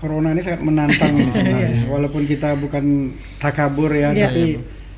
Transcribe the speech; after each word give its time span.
corona 0.00 0.32
ini 0.32 0.40
sangat 0.40 0.64
menantang 0.64 1.12
ini 1.20 1.28
sebenarnya. 1.28 1.84
Walaupun 1.86 2.24
kita 2.24 2.56
bukan 2.56 3.12
takabur 3.36 3.92
ya, 3.92 4.10
Iya. 4.10 4.26
tapi 4.26 4.44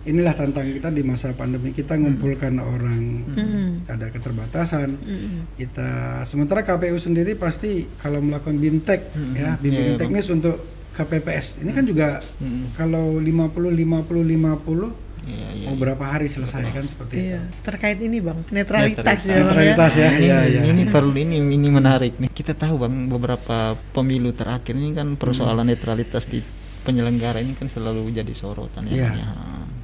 inilah 0.02 0.34
tantangan 0.34 0.70
kita 0.72 0.88
di 0.90 1.02
masa 1.02 1.30
pandemi 1.30 1.70
kita 1.70 1.94
ngumpulkan 1.94 2.54
orang 2.56 3.02
Mm. 3.28 3.86
ada 3.86 4.06
keterbatasan. 4.08 4.98
Mm. 4.98 5.58
Kita 5.58 5.90
sementara 6.22 6.62
KPU 6.62 6.98
sendiri 6.98 7.34
pasti 7.34 7.86
kalau 7.98 8.18
melakukan 8.18 8.56
BIMTEK 8.56 9.00
Mm-mm. 9.10 9.34
ya, 9.34 9.42
Iya, 9.42 9.52
bimbingan 9.58 9.94
iya, 9.94 9.98
teknis 9.98 10.26
untuk 10.28 10.56
KPPS. 10.92 11.62
Ini 11.62 11.70
kan 11.70 11.84
juga 11.84 12.22
Mm. 12.38 12.74
kalau 12.74 13.18
50 13.18 13.70
50 13.70 14.22
50 14.22 14.90
Iya, 15.22 15.48
iya. 15.54 15.66
mau 15.66 15.76
berapa 15.76 16.02
hari 16.02 16.26
selesai 16.26 16.66
kan 16.66 16.82
seperti 16.82 17.14
Iya, 17.30 17.40
itu. 17.40 17.62
terkait 17.62 17.98
ini 17.98 18.18
bang, 18.18 18.42
netralitas, 18.48 19.02
Netralitas. 19.02 19.20
ya 19.22 19.30
ya. 19.30 19.38
Netralitas 19.40 19.92
ya, 19.94 20.08
ini, 20.10 20.24
iya, 20.24 20.38
iya. 20.44 20.60
ini 20.66 20.82
perlu 20.84 21.14
ini 21.14 21.36
ini 21.38 21.68
menarik 21.68 22.18
nih. 22.18 22.28
Kita 22.28 22.52
tahu 22.52 22.74
bang 22.78 23.06
beberapa 23.06 23.56
pemilu 23.92 24.30
terakhir 24.30 24.72
ini 24.72 24.90
kan 24.90 25.14
persoalan 25.14 25.64
netralitas 25.64 26.26
di 26.26 26.42
penyelenggara 26.82 27.38
ini 27.38 27.54
kan 27.54 27.66
selalu 27.66 28.10
jadi 28.10 28.32
sorotan 28.32 28.86
ya. 28.86 28.92
Iya. 28.92 29.06
Bang, 29.06 29.16
ya. 29.16 29.30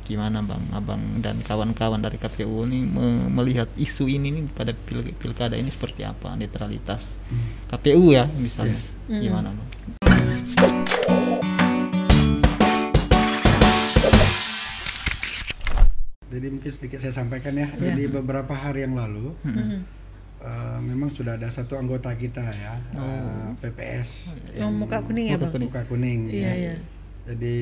Gimana 0.03 0.41
bang, 0.41 0.63
abang 0.73 1.03
dan 1.21 1.37
kawan-kawan 1.39 2.01
dari 2.01 2.17
KPU 2.17 2.65
ini 2.65 2.81
me- 2.83 3.29
melihat 3.31 3.69
isu 3.77 4.09
ini 4.09 4.33
nih 4.33 4.45
pada 4.49 4.73
pil 4.73 5.05
pilkada 5.13 5.53
ini 5.53 5.69
seperti 5.69 6.01
apa 6.01 6.33
netralitas 6.33 7.15
KPU 7.69 8.11
ya 8.11 8.25
misalnya. 8.35 8.81
Iya. 9.07 9.21
Gimana 9.21 9.53
bang? 9.53 9.98
Jadi 16.39 16.47
mungkin 16.49 16.71
sedikit 16.71 16.97
saya 16.97 17.11
sampaikan 17.11 17.51
ya. 17.53 17.67
Iya. 17.69 17.91
Jadi 17.91 18.03
beberapa 18.09 18.55
hari 18.55 18.87
yang 18.87 18.95
lalu 18.95 19.35
Mm. 19.43 19.83
eh, 20.39 20.79
memang 20.81 21.11
sudah 21.11 21.35
ada 21.35 21.51
satu 21.51 21.75
anggota 21.75 22.15
kita 22.15 22.47
ya, 22.47 22.79
eh, 22.95 22.97
Oh. 22.97 23.59
PPS 23.59 24.39
Yang 24.55 24.71
muka 24.73 25.03
kuning 25.03 25.27
ya 25.27 25.35
Muka 25.35 25.51
kuning. 25.51 25.67
muka 25.67 25.83
kuning. 25.85 26.21
Iya, 26.31 26.39
ya. 26.39 26.53
iya. 26.55 26.75
Jadi 27.27 27.57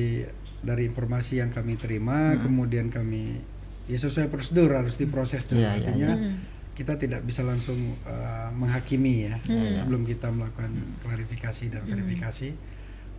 dari 0.59 0.85
informasi 0.85 1.41
yang 1.41 1.49
kami 1.49 1.73
terima, 1.75 2.37
kemudian 2.37 2.87
kami 2.87 3.41
ya 3.85 3.97
sesuai 3.97 4.29
prosedur 4.29 4.69
harus 4.71 4.93
diproses 4.95 5.43
dulu. 5.43 5.57
Iya, 5.57 5.73
iya, 5.73 5.73
Artinya 5.73 6.11
Mm. 6.13 6.33
kita 6.73 6.93
tidak 6.95 7.25
bisa 7.25 7.41
langsung 7.41 7.97
eh, 7.97 8.49
menghakimi 8.53 9.25
ya 9.25 9.41
Hmm. 9.41 9.73
sebelum 9.73 10.05
kita 10.05 10.29
melakukan 10.29 10.69
klarifikasi 11.01 11.73
dan 11.73 11.81
verifikasi. 11.83 12.53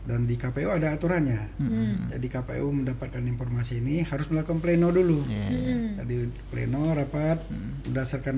Dan 0.04 0.24
di 0.24 0.34
KPU 0.34 0.68
ada 0.68 0.92
aturannya. 0.92 1.58
Mm. 1.58 2.12
Jadi 2.12 2.26
KPU 2.26 2.68
mendapatkan 2.70 3.20
informasi 3.20 3.78
ini 3.78 4.00
harus 4.00 4.28
melakukan 4.28 4.58
pleno 4.58 4.88
dulu. 4.88 5.20
Mm. 5.22 6.00
Jadi 6.00 6.16
pleno 6.48 6.92
rapat 6.92 7.38
Hmm. 7.48 7.84
berdasarkan 7.84 8.36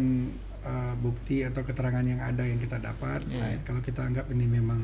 uh, 0.60 0.94
bukti 0.96 1.40
atau 1.40 1.62
keterangan 1.62 2.02
yang 2.02 2.20
ada 2.20 2.42
yang 2.42 2.58
kita 2.58 2.76
dapat. 2.76 3.22
Iya. 3.24 3.38
Nah, 3.38 3.50
kalau 3.62 3.80
kita 3.80 4.02
anggap 4.02 4.26
ini 4.28 4.46
memang 4.46 4.82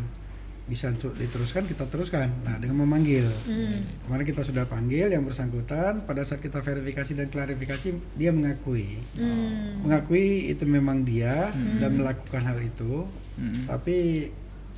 bisa 0.66 0.90
untuk 0.90 1.14
diteruskan, 1.14 1.62
kita 1.62 1.86
teruskan. 1.86 2.26
Nah, 2.42 2.58
dengan 2.58 2.82
memanggil. 2.82 3.30
Mm. 3.46 4.02
Kemarin 4.02 4.26
kita 4.26 4.42
sudah 4.42 4.66
panggil 4.66 5.06
yang 5.06 5.22
bersangkutan. 5.22 6.02
Pada 6.02 6.22
saat 6.22 6.38
kita 6.38 6.58
verifikasi 6.58 7.14
dan 7.14 7.30
klarifikasi, 7.30 7.88
dia 8.14 8.30
mengakui, 8.30 8.98
Mm. 9.14 9.86
mengakui 9.86 10.50
itu 10.50 10.66
memang 10.66 11.02
dia 11.02 11.50
Hmm. 11.50 11.78
dan 11.78 11.94
melakukan 11.94 12.42
hal 12.42 12.58
itu. 12.58 13.06
Mm. 13.38 13.70
Tapi 13.70 13.96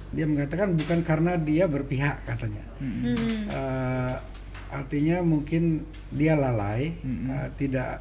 dia 0.08 0.24
mengatakan 0.24 0.72
bukan 0.72 1.04
karena 1.04 1.36
dia 1.36 1.68
berpihak 1.68 2.24
katanya. 2.24 2.64
Mm. 2.80 3.12
Mm. 3.12 3.16
Eh, 3.52 4.14
artinya 4.68 5.20
mungkin 5.24 5.84
dia 6.12 6.36
lalai, 6.36 6.96
Mm-mm. 7.00 7.28
eh, 7.28 7.48
tidak 7.60 8.00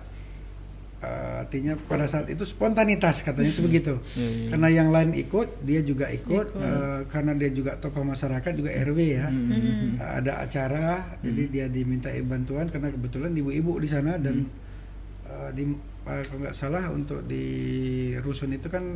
eh, 1.03 1.41
artinya 1.43 1.75
pada 1.75 2.07
saat 2.07 2.31
itu 2.31 2.47
spontanitas 2.47 3.23
katanya 3.23 3.51
sebegitu. 3.51 3.99
Iya, 4.15 4.27
iya. 4.27 4.47
Karena 4.55 4.67
yang 4.71 4.89
lain 4.91 5.11
ikut, 5.19 5.63
dia 5.67 5.83
juga 5.83 6.07
ikut, 6.07 6.47
Ikut. 6.55 6.63
eh, 6.63 7.01
karena 7.11 7.35
dia 7.35 7.51
juga 7.51 7.75
tokoh 7.75 8.03
masyarakat 8.07 8.51
juga 8.55 8.71
RW 8.71 8.99
ya. 9.03 9.27
Mm. 9.27 9.47
Mm. 9.51 9.91
Eh, 9.99 10.11
ada 10.23 10.33
acara, 10.43 11.19
jadi 11.19 11.43
dia 11.51 11.65
diminta 11.67 12.07
bantuan 12.23 12.71
karena 12.71 12.87
kebetulan 12.91 13.35
ibu-ibu 13.35 13.83
di 13.83 13.87
sana 13.91 14.15
dan 14.15 14.47
eh, 15.27 15.49
di 15.51 15.63
eh, 16.07 16.23
kalau 16.23 16.39
nggak 16.39 16.55
salah 16.55 16.87
untuk 16.87 17.27
di 17.27 17.45
rusun 18.23 18.55
itu 18.55 18.71
kan 18.71 18.95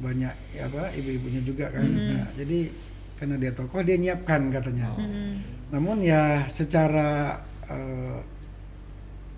banyak 0.00 0.32
ya 0.56 0.64
apa 0.64 0.88
ibu-ibunya 0.96 1.40
juga 1.40 1.68
kan. 1.68 1.84
Nah, 1.84 2.26
jadi 2.34 2.72
karena 3.20 3.36
dia 3.36 3.52
tokoh 3.52 3.84
dia 3.84 3.96
nyiapkan 3.96 4.48
katanya. 4.48 4.96
Mm. 4.96 5.34
Namun 5.70 6.00
ya 6.00 6.48
secara 6.48 7.36
eh, 7.68 8.18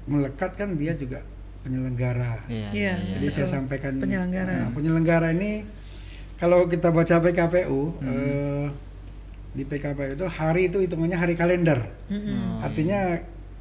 melekat 0.07 0.55
kan 0.55 0.75
dia 0.75 0.95
juga 0.95 1.23
penyelenggara. 1.63 2.47
Iya, 2.47 2.69
Iya. 2.75 2.95
iya, 2.99 3.13
Jadi 3.19 3.27
iya. 3.27 3.35
saya 3.35 3.47
sampaikan 3.49 3.99
Penyelenggara. 3.99 4.51
nah, 4.51 4.69
penyelenggara 4.71 5.31
ini 5.31 5.63
kalau 6.37 6.67
kita 6.67 6.91
baca 6.91 7.23
PKPU 7.23 7.81
Hmm. 7.99 8.09
eh, 8.09 8.67
di 9.53 9.63
PKPU 9.63 10.17
itu 10.17 10.27
hari 10.27 10.67
itu 10.67 10.79
hitungannya 10.81 11.19
hari 11.19 11.35
kalender. 11.35 11.87
Mm. 12.07 12.19
Oh, 12.19 12.67
Artinya 12.67 13.19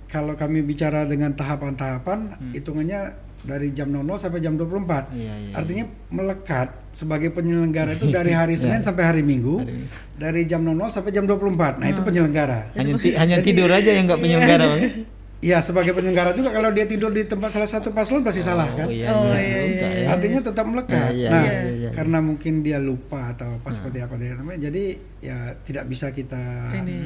kalau 0.07 0.33
kami 0.33 0.61
bicara 0.61 1.05
dengan 1.05 1.33
tahapan-tahapan 1.33 2.19
Hmm. 2.31 2.51
hitungannya 2.53 3.01
dari 3.43 3.71
jam 3.71 3.89
00 3.89 4.01
sampai 4.17 4.39
jam 4.39 4.53
24. 4.53 5.09
Iya, 5.11 5.33
iya, 5.33 5.53
Artinya 5.53 5.83
melekat 6.09 6.69
sebagai 6.91 7.29
penyelenggara 7.29 7.93
itu 7.93 8.07
dari 8.07 8.31
hari 8.31 8.53
Iya. 8.53 8.61
Senin 8.63 8.81
sampai 8.81 9.03
hari 9.03 9.21
Minggu, 9.21 9.59
Hari 9.59 9.89
dari 10.15 10.41
jam 10.43 10.61
00 10.61 10.77
sampai 10.87 11.09
jam 11.09 11.25
24. 11.25 11.77
Nah, 11.77 11.87
itu 11.87 12.01
penyelenggara. 12.01 12.69
hanya 12.73 12.93
ti- 12.95 13.13
hanya 13.13 13.35
Jadi- 13.37 13.47
tidur 13.47 13.69
aja 13.69 13.89
yang 13.89 14.05
nggak 14.05 14.19
penyelenggara 14.19 14.65
bang 14.67 14.81
Ya, 15.41 15.57
sebagai 15.57 15.89
penyelenggara 15.91 16.37
juga 16.37 16.53
kalau 16.53 16.69
dia 16.69 16.85
tidur 16.85 17.09
di 17.09 17.25
tempat 17.25 17.49
salah 17.49 17.65
satu 17.65 17.89
paslon 17.89 18.21
pasti 18.21 18.45
salah 18.45 18.69
kan? 18.69 18.85
oh 18.85 18.93
iya, 18.93 19.09
Oh, 19.09 19.25
iya, 19.25 19.41
iya, 19.41 19.59
iya, 19.65 19.87
ya. 19.97 20.07
Artinya 20.13 20.37
tetap 20.39 20.69
melekat. 20.69 21.09
Iya, 21.09 21.17
iya, 21.17 21.27
nah, 21.27 21.41
iya, 21.41 21.51
iya, 21.57 21.71
iya. 21.73 21.89
karena 21.91 22.17
mungkin 22.21 22.53
dia 22.61 22.77
lupa 22.77 23.33
atau 23.33 23.57
apa 23.57 23.73
seperti 23.73 24.05
apa 24.05 24.21
dia 24.21 24.37
namanya, 24.37 24.69
jadi 24.69 24.83
ya 25.17 25.37
tidak 25.59 25.89
bisa 25.89 26.13
kita 26.13 26.77
Ini. 26.77 26.97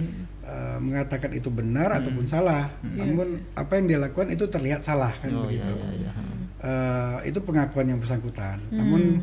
Uh, 0.45 0.77
mengatakan 0.77 1.33
itu 1.33 1.49
benar 1.49 1.89
ataupun 1.91 2.25
salah. 2.25 2.69
Namun 2.81 3.41
apa 3.53 3.75
yang 3.75 3.85
dia 3.89 3.99
lakukan 3.99 4.29
itu 4.29 4.45
terlihat 4.45 4.81
salah 4.81 5.11
kan 5.19 5.29
Oh, 5.29 5.49
iya, 5.49 5.61
begitu. 5.61 5.73
iya, 5.73 5.89
iya. 5.99 6.11
Uh, 6.65 7.17
itu 7.27 7.37
pengakuan 7.41 7.85
yang 7.85 7.99
bersangkutan. 8.01 8.57
Namun 8.71 9.21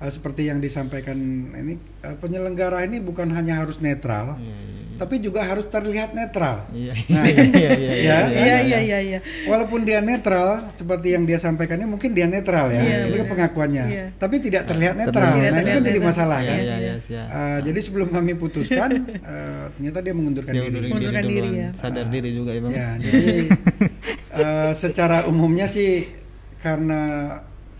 uh, 0.00 0.10
seperti 0.10 0.48
yang 0.48 0.60
disampaikan 0.60 1.16
ini 1.54 1.76
uh, 2.04 2.16
penyelenggara 2.18 2.84
ini 2.84 3.00
bukan 3.00 3.32
hanya 3.32 3.60
harus 3.64 3.80
netral, 3.80 4.36
Iya, 4.36 4.52
iya, 4.52 4.56
iya. 4.82 4.83
Tapi 4.94 5.18
juga 5.18 5.42
harus 5.42 5.66
terlihat 5.66 6.12
netral. 6.12 6.66
Iya, 6.70 6.92
Nah, 7.10 7.24
iya, 7.30 7.44
iya, 7.44 7.70
iya, 7.74 7.94
Ya. 7.98 8.18
Iya 8.28 8.56
iya 8.60 8.78
iya 8.80 8.98
iya. 9.00 9.18
Walaupun 9.44 9.82
dia 9.82 9.98
netral, 9.98 10.58
seperti 10.72 11.12
yang 11.12 11.24
dia 11.24 11.36
sampaikannya 11.36 11.84
mungkin 11.84 12.10
dia 12.10 12.24
netral 12.24 12.68
ya, 12.68 12.78
Iya, 12.78 12.96
itu 13.06 13.16
kan 13.20 13.28
pengakuannya. 13.30 13.84
Iya. 13.86 14.06
Tapi 14.14 14.36
tidak 14.40 14.62
terlihat 14.64 14.94
netral. 14.94 15.30
Nah, 15.30 15.36
ini 15.36 15.44
kan 15.44 15.54
terlihat 15.56 15.82
jadi 15.82 15.90
netral. 15.94 16.10
masalah 16.10 16.38
Iya, 16.38 16.48
kan. 16.48 16.58
iya, 16.58 16.76
iya, 16.76 16.94
siap. 16.98 17.26
Uh, 17.28 17.58
jadi 17.62 17.78
sebelum 17.80 18.08
kami 18.08 18.32
putuskan, 18.34 18.90
uh, 19.20 19.64
ternyata 19.74 19.98
dia 20.00 20.14
mengundurkan 20.14 20.52
Dia 20.52 20.62
diri. 20.64 20.88
Mengundurkan 20.88 21.24
diri, 21.24 21.48
duluan. 21.48 21.62
ya. 21.62 21.68
sadar 21.74 22.06
diri 22.08 22.30
juga 22.30 22.50
ya 22.50 22.60
bang 22.60 22.72
Ya, 22.72 22.88
jadi 22.98 23.34
uh, 24.32 24.72
secara 24.82 25.18
umumnya 25.24 25.66
sih 25.66 26.06
karena 26.58 27.00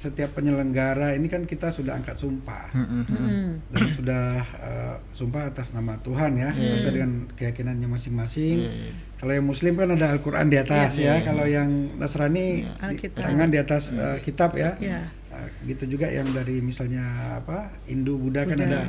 setiap 0.05 0.37
penyelenggara 0.37 1.17
ini 1.17 1.27
kan 1.27 1.43
kita 1.43 1.73
sudah 1.73 1.97
angkat 1.97 2.15
sumpah. 2.15 2.69
Mm. 2.77 3.65
dan 3.73 3.85
sudah 3.91 4.25
uh, 4.61 4.95
sumpah 5.11 5.49
atas 5.49 5.73
nama 5.73 5.97
Tuhan 5.99 6.37
ya 6.37 6.53
Iya. 6.53 6.77
sesuai 6.77 6.93
dengan 6.93 7.13
keyakinannya 7.33 7.89
masing-masing. 7.89 8.57
Iya. 8.63 8.93
Kalau 9.17 9.33
yang 9.33 9.47
Muslim 9.47 9.73
kan 9.75 9.89
ada 9.89 10.13
Al-Quran 10.13 10.53
di 10.53 10.59
atas 10.59 11.01
Iya, 11.01 11.01
ya. 11.01 11.15
iya. 11.17 11.25
Kalau 11.25 11.47
yang 11.49 11.71
Nasrani 11.97 12.69
Iya. 12.69 12.93
di- 12.93 13.09
tangan 13.11 13.49
di 13.49 13.57
atas 13.57 13.85
uh, 13.91 14.21
kitab 14.21 14.53
ya. 14.55 14.77
Iya. 14.77 15.09
Uh, 15.33 15.49
gitu 15.65 15.89
juga 15.89 16.07
yang 16.07 16.29
dari 16.31 16.61
misalnya 16.61 17.03
apa 17.41 17.73
Hindu 17.89 18.21
Buddha, 18.21 18.45
kan 18.45 18.55
Buddha. 18.55 18.69
ada 18.69 18.83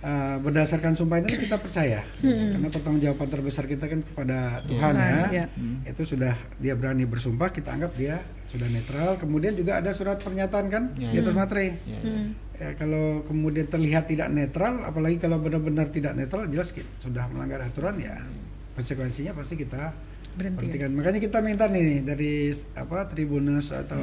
uh, 0.00 0.36
berdasarkan 0.38 0.92
sumpah 0.92 1.18
itu 1.18 1.38
kita 1.38 1.56
percaya 1.56 2.02
karena 2.20 2.68
pertanggungjawaban 2.68 3.28
terbesar 3.28 3.64
kita 3.64 3.86
kan 3.86 4.00
kepada 4.00 4.62
Tuhan 4.64 4.94
Tuhan, 4.94 4.94
ya. 4.96 5.24
ya. 5.30 5.46
Hmm. 5.52 5.82
Itu 5.82 6.02
sudah 6.04 6.34
dia 6.56 6.74
berani 6.74 7.04
bersumpah 7.04 7.50
kita 7.50 7.74
anggap 7.74 7.92
dia 7.94 8.22
sudah 8.44 8.66
netral. 8.66 9.16
Kemudian 9.16 9.54
juga 9.54 9.78
ada 9.78 9.90
surat 9.92 10.18
pernyataan 10.18 10.66
kan 10.68 10.82
Ya, 10.94 11.10
di 11.10 11.16
atas 11.18 11.34
ya. 11.34 11.38
materai. 11.38 11.68
Iya, 11.84 11.98
iya. 12.00 12.14
Mm. 12.18 12.28
Ya, 12.58 12.68
kalau 12.74 13.22
kemudian 13.22 13.70
terlihat 13.70 14.10
tidak 14.10 14.34
netral, 14.34 14.82
apalagi 14.82 15.22
kalau 15.22 15.38
benar-benar 15.38 15.94
tidak 15.94 16.18
netral, 16.18 16.42
jelas 16.50 16.74
ki- 16.74 16.82
sudah 16.98 17.30
melanggar 17.30 17.62
aturan 17.62 17.94
ya 18.02 18.18
konsekuensinya 18.74 19.30
pasti 19.30 19.54
kita 19.54 19.94
Berhenti. 20.34 20.66
hentikan. 20.66 20.90
Makanya 20.90 21.18
kita 21.18 21.38
minta 21.38 21.70
nih 21.70 22.02
dari 22.02 22.50
apa 22.74 23.06
Tribunus 23.06 23.70
atau 23.70 24.02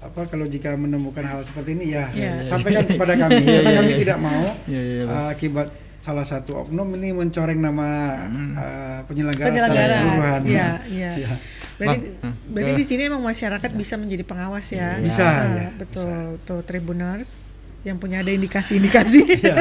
apa 0.00 0.24
kalau 0.24 0.44
jika 0.44 0.72
menemukan 0.74 1.22
hal 1.22 1.40
seperti 1.40 1.74
ini 1.74 1.92
ya 1.92 2.08
Iya. 2.10 2.40
sampaikan 2.40 2.88
kepada 2.90 3.14
kami 3.14 3.36
Iya, 3.38 3.52
karena 3.54 3.70
iya, 3.70 3.78
kami 3.78 3.90
iya. 3.90 3.98
tidak 3.98 4.18
mau 4.18 4.44
Iya, 4.64 4.80
iya, 4.82 5.02
Bang. 5.04 5.12
uh, 5.14 5.28
akibat 5.30 5.68
salah 6.00 6.24
satu 6.24 6.56
oknum 6.58 6.88
ini 6.96 7.12
mencoreng 7.12 7.60
nama 7.60 7.88
Hmm. 8.24 8.56
uh, 8.56 8.98
penyelenggara, 9.04 9.46
secara 9.46 9.68
Penyelenggara. 9.68 9.92
keseluruhan. 9.94 10.40
Iya, 10.42 10.68
iya. 10.98 11.10
Iya. 11.14 11.30
Berarti, 11.76 12.08
berarti 12.46 12.70
eh, 12.70 12.76
di 12.76 12.84
sini 12.84 13.02
emang 13.04 13.20
masyarakat 13.22 13.70
bisa 13.72 13.94
menjadi 13.96 14.20
pengawas 14.22 14.68
ya. 14.68 14.96
Bisa, 14.98 15.24
Ah, 15.24 15.44
ya, 15.50 15.68
betul. 15.74 16.40
Tuh 16.42 16.60
tribuners 16.60 17.28
yang 17.82 17.96
punya 17.96 18.20
ada 18.20 18.28
indikasi-indikasi. 18.28 19.20
Iya, 19.40 19.56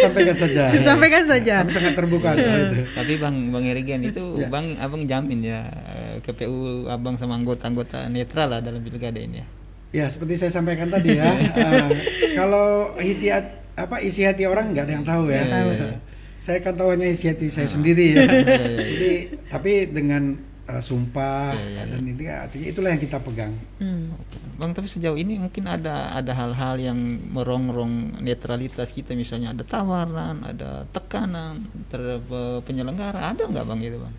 sampaikan 0.00 0.32
saja. 0.34 0.62
Sampaikan 0.78 1.24
saja. 1.24 1.54
Kami 1.60 1.72
sangat 1.72 1.92
terbuka 1.94 2.28
itu. 2.32 2.84
Tapi 2.90 3.12
bang 3.16 3.36
bang 3.48 3.64
Erigen 3.66 4.00
itu 4.02 4.24
Ya. 4.36 4.48
bang 4.48 4.76
abang 4.76 5.04
jamin 5.04 5.40
ya 5.42 5.60
eh, 5.68 6.20
KPU 6.20 6.84
abang 6.86 7.16
sama 7.16 7.32
anggota-anggota 7.34 8.08
netral 8.08 8.48
lah 8.48 8.60
dalam 8.60 8.80
pilkada 8.80 9.16
ini 9.16 9.40
ya. 9.40 9.46
Ya 9.88 10.04
seperti 10.12 10.36
saya 10.36 10.52
sampaikan 10.52 10.92
tadi 10.92 11.16
ya, 11.16 11.32
eh, 11.64 11.88
kalau 12.36 12.92
Hitiat 13.00 13.44
apa 13.78 14.02
isi 14.04 14.26
hati 14.26 14.44
orang 14.44 14.76
nggak 14.76 14.84
ada 14.84 14.94
yang 15.00 15.06
tahu 15.06 15.24
ya. 15.32 15.42
Iya, 15.46 15.58
iya, 15.64 15.74
iya. 15.74 15.96
saya 16.44 16.58
kan 16.60 16.76
tahu 16.76 16.92
hanya 16.92 17.08
isi 17.08 17.30
hati 17.30 17.48
saya 17.48 17.70
sendiri 17.70 18.12
ya. 18.12 18.26
Jadi 18.92 19.12
tapi 19.48 19.88
dengan 19.88 20.36
uh, 20.68 20.82
sumpah 20.84 21.56
Iya, 21.56 21.64
iya, 21.64 21.82
dan 21.88 22.02
ini 22.04 22.24
artinya 22.28 22.66
itulah 22.68 22.90
yang 22.92 23.02
kita 23.02 23.18
pegang. 23.24 23.54
Hmm. 23.80 24.12
Bang, 24.60 24.74
tapi 24.74 24.90
sejauh 24.90 25.16
ini 25.16 25.40
mungkin 25.40 25.64
ada 25.70 26.12
ada 26.12 26.32
hal-hal 26.34 26.76
yang 26.82 26.98
merongrong 27.32 28.20
netralitas 28.20 28.92
kita, 28.92 29.16
misalnya 29.16 29.56
ada 29.56 29.64
tawaran, 29.64 30.44
ada 30.44 30.84
tekanan 30.92 31.64
terhadap 31.88 32.26
eh, 32.28 32.60
penyelenggara, 32.66 33.32
ada 33.32 33.46
nggak 33.46 33.64
bang 33.64 33.80
itu 33.86 33.98
bang? 34.02 34.14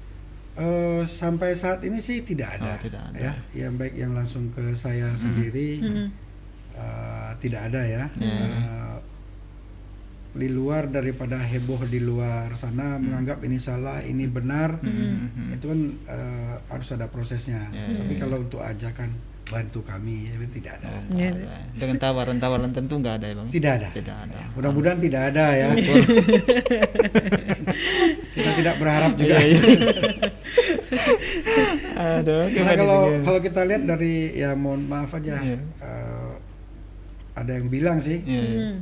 Eh, 0.59 1.01
sampai 1.06 1.56
saat 1.56 1.79
ini 1.81 1.97
sih 1.97 2.19
tidak 2.19 2.59
ada. 2.59 2.75
Oh, 2.75 2.77
tidak 2.83 3.01
ada. 3.07 3.17
Ya, 3.17 3.33
yang 3.56 3.73
baik 3.73 3.95
yang 3.95 4.11
langsung 4.11 4.51
ke 4.51 4.75
saya 4.75 5.07
sendiri 5.15 5.79
Hmm. 5.79 6.07
eh, 6.75 7.29
tidak 7.39 7.71
ada 7.71 7.81
ya. 7.81 8.03
Iya. 8.13 8.44
Eh, 8.44 8.95
di 10.29 10.45
luar 10.45 10.85
daripada 10.85 11.41
heboh 11.41 11.81
di 11.85 11.97
luar 11.97 12.53
sana 12.53 12.95
menganggap 12.95 13.41
ini 13.41 13.57
salah, 13.57 13.97
ini 14.03 14.27
benar, 14.27 14.77
Hmm. 14.77 15.50
itu 15.50 15.65
kan 15.65 15.79
eh, 16.06 16.53
harus 16.67 16.88
ada 16.91 17.07
prosesnya. 17.07 17.63
Iya, 17.71 17.97
Tapi 17.97 18.13
iya. 18.13 18.19
kalau 18.19 18.38
untuk 18.39 18.59
ajakan 18.59 19.09
bantu 19.50 19.81
kami, 19.81 20.29
itu 20.29 20.61
tidak 20.61 20.77
ada. 20.77 20.88
Oh, 20.94 21.01
Iya. 21.17 21.31
Dengan 21.73 21.97
tawaran-tawaran 21.97 22.69
tentu 22.69 23.00
nggak 23.00 23.15
ada 23.17 23.25
ya 23.25 23.35
bang? 23.39 23.47
Tidak 23.50 23.71
ada. 23.81 23.88
Tidak 23.89 24.15
ada. 24.27 24.39
Mudah-mudahan 24.53 25.00
tidak 25.00 25.21
ada 25.33 25.45
ya. 25.57 25.67
Kita 28.29 28.51
tidak 28.56 28.75
berharap 28.77 29.11
juga. 29.17 29.35
Aduh, 32.19 32.44
Karena 32.50 32.74
kalau 32.75 33.00
juga? 33.07 33.24
kalau 33.24 33.39
kita 33.39 33.62
lihat 33.63 33.83
dari 33.86 34.13
ya 34.33 34.51
mohon 34.53 34.83
maaf 34.83 35.12
aja, 35.13 35.38
Iya. 35.38 35.57
eh, 35.59 36.31
ada 37.33 37.51
yang 37.51 37.68
bilang 37.68 37.97
sih 37.97 38.19
Iya, 38.21 38.41
iya. 38.41 38.59
Hmm. 38.59 38.77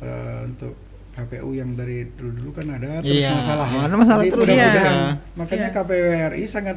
eh, 0.00 0.40
untuk 0.46 0.72
KPU 1.10 1.50
yang 1.50 1.74
dari 1.74 2.06
dulu-dulu 2.08 2.50
kan 2.52 2.66
ada 2.70 3.02
terus 3.02 3.18
Iya, 3.18 3.34
masalah 3.34 3.66
ya. 3.66 3.80
ada 3.82 3.94
masalah 3.94 4.22
Jadi 4.22 4.30
terus. 4.30 4.42
mudah-mudahan 4.44 4.94
Iya. 4.94 5.12
makanya 5.34 5.68
Iya. 5.68 5.76
KPU 5.76 6.06
RI 6.30 6.44
sangat 6.46 6.76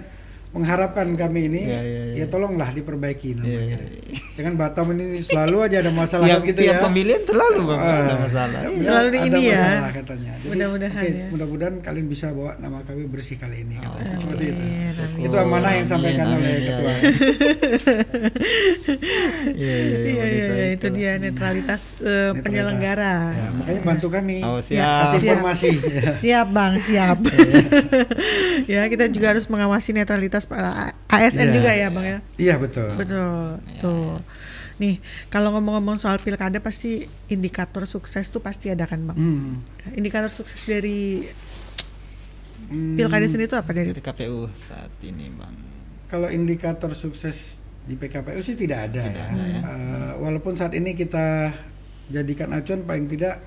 mengharapkan 0.52 1.08
kami 1.14 1.48
ini 1.48 1.62
Iya, 1.64 1.80
iya, 1.80 2.02
iya. 2.12 2.16
ya 2.18 2.26
tolonglah 2.28 2.70
diperbaiki 2.70 3.34
namanya. 3.34 3.80
Iya. 3.80 4.20
Jangan 4.34 4.54
Batam 4.54 4.92
ini 4.92 5.22
selalu 5.22 5.58
aja 5.62 5.78
ada 5.80 5.92
masalah 5.92 6.28
tiap, 6.28 6.44
gitu 6.44 6.60
tiap 6.60 6.76
ya. 6.76 6.82
pemilihan 6.82 7.24
terlalu 7.24 7.62
bang 7.66 7.80
Ah, 7.80 7.88
ada 7.98 8.16
masalah. 8.20 8.60
ya, 8.60 8.68
Iya. 8.68 8.84
Selalu 8.84 9.08
ada 9.08 9.20
ini 9.22 9.40
ya. 9.42 9.56
masalah 9.56 9.92
katanya. 9.94 10.32
Jadi, 10.34 10.50
Mudah-mudahan 10.50 10.92
oke, 10.98 11.08
ya. 11.14 11.28
mudah-mudahan 11.30 11.76
kalian 11.80 12.08
bisa 12.08 12.28
bawa 12.30 12.52
nama 12.58 12.78
kami 12.82 13.02
bersih 13.06 13.38
kali 13.38 13.58
ini 13.62 13.76
Oh, 13.78 13.96
katanya. 13.96 14.16
Seperti 14.18 14.44
itu. 14.46 14.60
Amin, 14.62 14.94
amin. 14.94 15.24
Itu 15.24 15.36
amanah 15.38 15.72
yang 15.72 15.86
disampaikan 15.86 16.26
Amin, 16.26 16.36
oleh 16.36 16.52
amin, 16.52 16.68
ketua. 16.68 16.92
iya, 19.54 19.72
Iya 19.72 19.76
iya 19.78 19.98
Iya, 20.02 20.26
iya, 20.26 20.46
iya, 20.52 20.66
itu 20.74 20.88
dia 20.92 21.12
netralitas 21.18 21.82
eh, 21.94 22.04
Netralitas. 22.04 22.44
penyelenggara. 22.44 23.16
Ya, 23.32 23.48
makanya 23.54 23.82
bantu 23.86 24.08
kami. 24.10 24.38
Oh, 24.42 24.60
Ya, 24.60 24.62
siap. 24.62 24.84
Kasih 25.02 25.16
siap. 25.18 25.24
informasi. 25.32 25.72
Ya. 25.82 26.12
Siap 26.14 26.48
bang, 26.50 26.74
siap. 26.82 27.18
ya 28.74 28.82
kita 28.88 29.06
juga 29.08 29.28
harus 29.32 29.46
mengawasi 29.48 29.90
netralitas 29.92 30.41
para 30.44 30.94
ASN 31.08 31.40
Iya. 31.44 31.54
juga 31.54 31.72
ya 31.72 31.88
bang 31.90 32.06
ya. 32.08 32.18
Iya 32.38 32.56
betul. 32.58 32.90
Betul. 32.96 33.60
Ya, 33.68 33.80
Tuh. 33.80 34.18
Nih 34.78 34.98
kalau 35.28 35.52
ngomong-ngomong 35.52 35.96
soal 35.96 36.18
pilkada 36.18 36.58
pasti 36.58 37.02
indikator 37.28 37.86
sukses 37.86 38.26
tuh 38.28 38.40
pasti 38.40 38.68
ada 38.68 38.84
kan 38.84 39.02
bang. 39.04 39.16
Hmm. 39.16 39.62
Indikator 39.92 40.30
sukses 40.30 40.62
dari 40.62 41.26
Hmm, 42.64 42.96
pilkada 42.96 43.26
sendiri 43.26 43.46
itu 43.46 43.58
apa 43.58 43.68
dari? 43.70 43.92
Dari 43.92 44.00
KPU 44.00 44.48
saat 44.54 44.94
ini 45.02 45.28
bang. 45.28 45.56
Kalau 46.08 46.28
indikator 46.28 46.94
sukses 46.94 47.60
di 47.82 47.96
PKPU 47.96 48.40
sih 48.40 48.56
tidak 48.56 48.88
ada 48.88 49.02
Tidak 49.04 49.12
ya. 49.12 49.28
ada 49.28 49.44
ya. 49.44 49.60
Eh, 49.60 50.12
walaupun 50.18 50.54
saat 50.54 50.72
ini 50.72 50.94
kita 50.94 51.52
jadikan 52.08 52.54
acuan 52.54 52.86
paling 52.86 53.08
tidak 53.08 53.44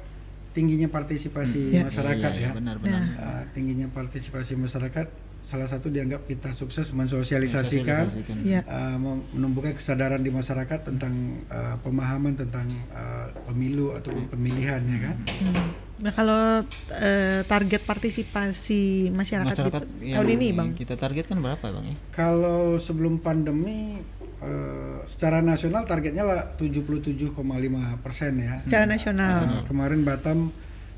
tingginya 0.51 0.87
partisipasi 0.87 1.73
Hmm. 1.73 1.89
masyarakat 1.89 2.31
Iya, 2.31 2.37
iya, 2.37 2.47
ya. 2.47 2.53
Benar 2.53 2.77
benar. 2.79 3.01
Eh, 3.01 3.43
tingginya 3.51 3.89
partisipasi 3.89 4.55
masyarakat 4.55 5.07
salah 5.45 5.69
satu 5.69 5.93
dianggap 5.93 6.25
kita 6.25 6.57
sukses 6.57 6.89
mensosialisasikan 6.97 8.09
Sosialisasikan. 8.09 8.37
Ya. 8.49 8.65
uh, 8.65 8.97
menumbuhkan 9.37 9.77
kesadaran 9.77 10.25
di 10.25 10.33
masyarakat 10.33 10.89
tentang 10.89 11.37
uh, 11.53 11.77
pemahaman 11.85 12.33
tentang 12.33 12.65
uh, 12.97 13.29
pemilu 13.45 13.93
ataupun 13.93 14.25
pemilihan 14.33 14.81
ya 14.89 14.99
kan. 15.13 15.17
Hmm. 15.29 15.85
Nah 15.95 16.11
kalau 16.11 16.67
eh, 17.01 17.47
target 17.47 17.87
partisipasi 17.87 19.15
masyarakat, 19.15 19.55
Masyarakat 19.55 19.83
di 19.87 20.11
yang 20.11 20.17
tahun 20.19 20.31
ini 20.35 20.47
bang? 20.51 20.69
Kita 20.75 20.99
targetkan 20.99 21.39
berapa 21.39 21.63
bang 21.71 21.95
ya? 21.95 21.97
Kalau 22.11 22.83
sebelum 22.83 23.23
pandemi 23.23 24.03
uh, 24.43 25.07
secara 25.07 25.39
nasional 25.39 25.87
targetnya 25.87 26.27
lah 26.27 26.41
77,5 26.59 27.31
persen 28.03 28.33
ya. 28.43 28.59
Secara 28.59 28.85
nasional. 28.91 29.39
Uh, 29.47 29.63
kemarin 29.71 30.03
Batam 30.03 30.51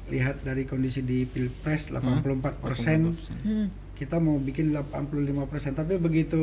lihat 0.08 0.40
dari 0.46 0.64
kondisi 0.64 1.04
di 1.04 1.28
pilpres 1.28 1.92
84 1.92 2.64
persen. 2.64 3.12
Hmm. 3.44 3.68
Kita 3.96 4.20
mau 4.20 4.36
bikin 4.36 4.76
85 4.76 5.48
persen, 5.48 5.72
tapi 5.72 5.96
begitu 5.96 6.38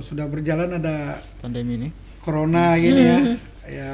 sudah 0.00 0.24
berjalan 0.24 0.80
ada 0.80 1.20
Pandemi 1.44 1.76
ini. 1.76 1.88
corona 2.24 2.72
gini 2.80 3.02
ya, 3.04 3.18
ya 3.68 3.92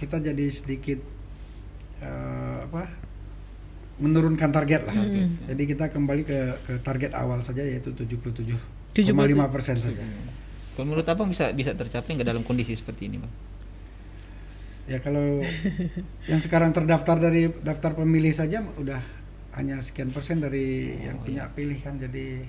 kita 0.00 0.24
jadi 0.24 0.48
sedikit 0.48 1.04
eh, 2.00 2.56
apa 2.64 2.88
menurunkan 4.00 4.48
target 4.48 4.88
lah. 4.88 4.96
Jadi 5.52 5.62
kita 5.68 5.92
kembali 5.92 6.24
ke 6.24 6.40
ke 6.64 6.72
target 6.80 7.12
awal 7.12 7.44
saja 7.44 7.60
yaitu 7.60 7.92
77,5 7.92 8.56
persen 9.52 9.76
saja. 9.76 10.00
Kalau 10.72 10.86
menurut 10.88 11.04
abang 11.04 11.28
bisa 11.28 11.52
bisa 11.52 11.76
tercapai 11.76 12.16
nggak 12.16 12.24
dalam 12.24 12.40
kondisi 12.40 12.72
seperti 12.72 13.12
ini 13.12 13.20
bang? 13.20 13.32
Ya 14.88 14.98
kalau 14.98 15.44
yang 16.24 16.40
sekarang 16.40 16.72
terdaftar 16.72 17.20
dari 17.20 17.52
daftar 17.60 17.92
pemilih 17.92 18.32
saja 18.32 18.64
udah 18.64 19.19
hanya 19.52 19.78
sekian 19.78 20.08
persen 20.08 20.38
dari 20.38 20.66
yang 21.00 21.18
punya 21.18 21.50
pilih 21.50 21.74
kan 21.76 21.96
jadi 21.96 22.46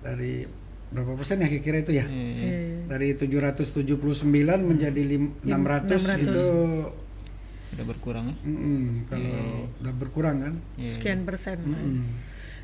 dari 0.00 0.44
berapa 0.86 1.14
persen 1.14 1.38
ya 1.38 1.48
kira-kira 1.48 1.78
itu 1.80 1.92
ya? 1.92 2.06
Iya, 2.06 2.26
iya. 2.28 2.44
Iya. 2.44 2.78
Dari 2.86 3.08
779 3.14 4.28
menjadi 4.60 5.02
lim- 5.02 5.34
600, 5.40 5.96
600. 5.96 6.20
itu 6.20 6.44
Udah 7.72 7.84
berkurang 7.84 8.24
ya? 8.28 8.36
mm, 8.40 8.86
kalau 9.08 9.26
Iya. 9.26 9.66
udah 9.80 9.94
berkurang 9.94 10.36
kan? 10.40 10.54
Iya, 10.76 10.90
Sekian 10.92 11.20
persen. 11.24 11.58
Mm-mm. 11.60 12.06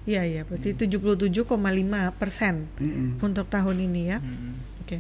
Iya 0.00 0.22
iya 0.24 0.42
berarti 0.42 0.72
77,5 0.72 1.50
persen 2.12 2.70
Mm-mm. 2.76 3.18
untuk 3.18 3.46
tahun 3.46 3.76
ini 3.80 4.02
ya. 4.08 4.18
Mm. 4.18 4.54
Oke. 4.80 4.96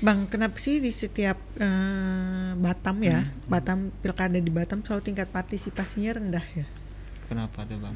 Bang, 0.00 0.24
kenapa 0.26 0.56
sih 0.56 0.80
di 0.80 0.88
setiap 0.90 1.36
eh, 1.56 2.50
Batam 2.56 2.96
ya, 3.00 3.28
Batam 3.44 3.92
pilkada 3.94 4.32
di 4.34 4.48
Batam 4.48 4.80
selalu 4.80 5.04
tingkat 5.04 5.28
partisipasinya 5.28 6.16
rendah 6.16 6.46
ya? 6.54 6.64
Kenapa 7.30 7.62
tuh 7.62 7.78
bang? 7.78 7.94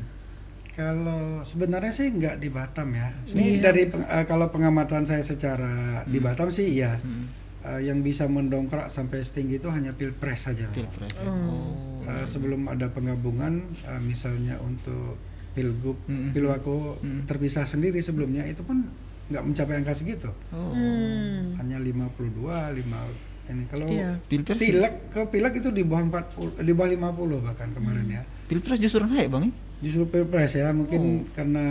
Kalau 0.70 1.22
sebenarnya 1.40 1.90
sih 1.90 2.08
nggak 2.08 2.36
di 2.36 2.48
Batam 2.48 2.90
ya. 2.90 3.10
Ini 3.28 3.58
Iya. 3.58 3.62
dari 3.64 3.82
peng- 3.86 4.06
eh, 4.08 4.24
kalau 4.24 4.46
pengamatan 4.48 5.02
saya 5.02 5.22
secara 5.22 6.02
di 6.04 6.18
Batam 6.18 6.48
sih 6.48 6.66
iya. 6.72 6.96
Hmm. 6.96 7.30
Eh, 7.64 7.80
yang 7.84 7.98
bisa 8.00 8.26
mendongkrak 8.26 8.86
sampai 8.88 9.20
setinggi 9.20 9.56
itu 9.56 9.66
hanya 9.68 9.90
pilpres 9.90 10.44
saja. 10.44 10.66
Pilpres. 10.68 11.10
ya? 11.12 11.24
Oh. 11.24 12.02
Eh, 12.04 12.22
sebelum 12.24 12.66
ada 12.66 12.86
penggabungan, 12.88 13.58
eh, 13.84 14.00
misalnya 14.00 14.58
untuk 14.60 15.16
pilgub, 15.50 15.94
Mm-mm. 16.04 16.30
pilwako 16.30 16.98
Mm. 16.98 17.24
terpisah 17.24 17.62
sendiri 17.64 17.98
sebelumnya 17.98 18.42
itu 18.44 18.60
pun 18.60 18.90
nggak 19.24 19.40
mencapai 19.40 19.74
angka 19.76 19.94
segitu. 19.94 20.28
Oh. 20.50 20.74
Hmm. 20.74 21.54
Hanya 21.56 21.78
52, 21.78 22.50
5 22.68 23.06
ini 23.46 23.62
kalau 23.64 23.86
Iya. 23.86 24.18
Pilpres. 24.22 24.58
pilek 24.58 24.94
ke 25.08 25.20
pilek 25.24 25.54
itu 25.56 25.70
di 25.70 25.82
bawah 25.82 26.02
40, 26.04 26.58
di 26.58 26.72
bawah 26.72 26.90
50 26.90 27.38
bahkan 27.40 27.70
kemarin 27.70 28.10
ya. 28.10 28.22
Pilpres 28.44 28.76
justru 28.76 29.02
naik 29.02 29.28
bang 29.28 29.48
ya? 29.48 29.52
Justru 29.82 30.04
pilpres 30.06 30.52
ya, 30.52 30.68
mungkin 30.70 31.02
Oh. 31.22 31.32
karena 31.32 31.66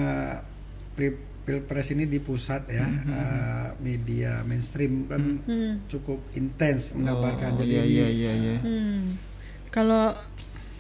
pilpres 1.44 1.90
ini 1.90 2.06
di 2.06 2.18
pusat 2.18 2.66
ya, 2.68 2.86
eh, 2.86 3.68
media 3.78 4.42
mainstream 4.44 5.06
kan 5.06 5.42
Hmm. 5.42 5.82
cukup 5.88 6.22
intens 6.34 6.94
mengabarkan. 6.94 7.54
Oh, 7.54 7.60
Jadi 7.60 7.72
iya, 7.72 7.84
ini 7.84 7.92
iya, 7.92 8.08
iya, 8.10 8.32
iya. 8.34 8.58
Hmm. 8.60 9.18
Kalau 9.68 10.14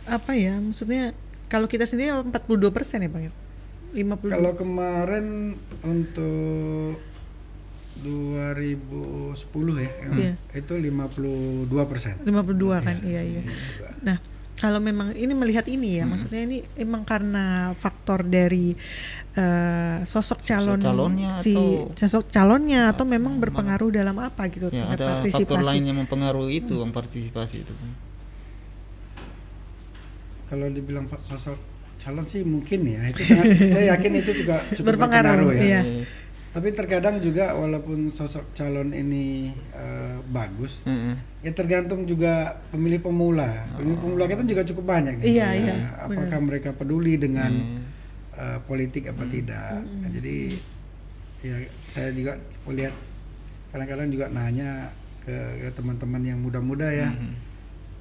apa 0.04 0.32
ya 0.34 0.58
maksudnya 0.58 1.12
kalau 1.48 1.66
kita 1.66 1.84
sendiri 1.84 2.12
42 2.12 2.70
persen 2.70 3.02
ya 3.02 3.10
bang 3.10 3.28
ya? 3.28 3.34
50 3.94 4.30
kalau 4.32 4.54
kemarin 4.54 5.54
untuk 5.80 6.98
2010 8.04 9.38
ya, 9.78 9.90
Iya. 10.12 10.34
itu 10.52 10.74
52 10.76 11.86
persen. 11.86 12.18
52 12.20 12.82
kan 12.82 12.98
iya 13.02 13.22
iya 13.22 13.42
nah 13.42 13.56
kalau 14.64 14.80
memang 14.80 15.12
ini 15.12 15.36
melihat 15.36 15.68
ini 15.68 16.00
ya 16.00 16.08
maksudnya 16.08 16.40
ini 16.40 16.64
emang 16.80 17.04
karena 17.04 17.46
faktor 17.76 18.24
dari 18.24 18.72
eh, 19.36 19.98
sosok 20.04 20.40
calon 20.40 20.80
calonnya 20.80 21.36
si 21.38 21.52
atau- 21.52 21.92
sosok 21.94 22.32
calonnya 22.32 22.88
atau 22.88 23.04
memang 23.04 23.44
berpengaruh 23.44 23.92
dalam 23.92 24.16
apa 24.18 24.48
gitu 24.48 24.72
Ya, 24.72 24.88
tingkat 24.88 24.98
ada 24.98 25.06
partisipasi 25.20 25.44
faktor 25.44 25.60
lain 25.68 25.84
yang 25.84 25.98
mempengaruhi 26.00 26.64
itu 26.64 26.74
bang 26.74 26.92
partisipasi 26.92 27.56
itu. 27.60 27.74
Kalau 30.48 30.68
dibilang 30.70 31.12
sosok 31.20 31.58
calon 31.98 32.24
sih 32.24 32.44
mungkin 32.44 32.80
ya, 32.86 33.02
itu 33.10 33.24
sangat, 33.24 33.46
saya 33.74 33.86
yakin 33.96 34.12
itu 34.18 34.32
juga 34.38 34.64
cukup 34.72 34.96
Berpengaruh, 34.96 35.50
berpengaruh 35.50 35.52
ya. 35.56 35.64
iya. 35.84 36.04
Tapi 36.54 36.70
terkadang 36.70 37.18
juga 37.18 37.52
walaupun 37.52 38.14
sosok 38.14 38.54
calon 38.54 38.94
ini 38.94 39.50
eh, 39.74 40.18
bagus, 40.24 40.86
Heeh. 40.86 41.18
ya 41.42 41.50
tergantung 41.50 42.06
juga 42.06 42.62
pemilih 42.70 43.02
pemula. 43.02 43.66
Pemilih 43.74 43.98
pemula 43.98 44.24
kita 44.26 44.46
juga 44.46 44.62
cukup 44.64 44.86
banyak. 44.88 45.18
nih. 45.18 45.26
Iya, 45.28 45.48
Ya, 45.50 45.74
iya, 45.74 45.76
Apakah 46.00 46.40
mereka 46.40 46.70
peduli 46.72 47.18
dengan 47.18 47.50
Hmm. 47.50 47.82
eh, 48.34 48.58
politik 48.64 49.10
apa 49.10 49.26
tidak? 49.26 49.82
Nah, 49.82 50.10
jadi 50.10 50.38
ya 51.42 51.56
saya 51.90 52.10
juga 52.14 52.38
melihat 52.64 52.94
kadang-kadang 53.70 54.10
juga 54.10 54.26
nanya 54.30 54.94
ke, 55.20 55.34
ke 55.60 55.70
teman-teman 55.74 56.22
yang 56.24 56.38
muda-muda 56.38 56.86
ya. 56.86 57.10
Hmm. 57.10 57.34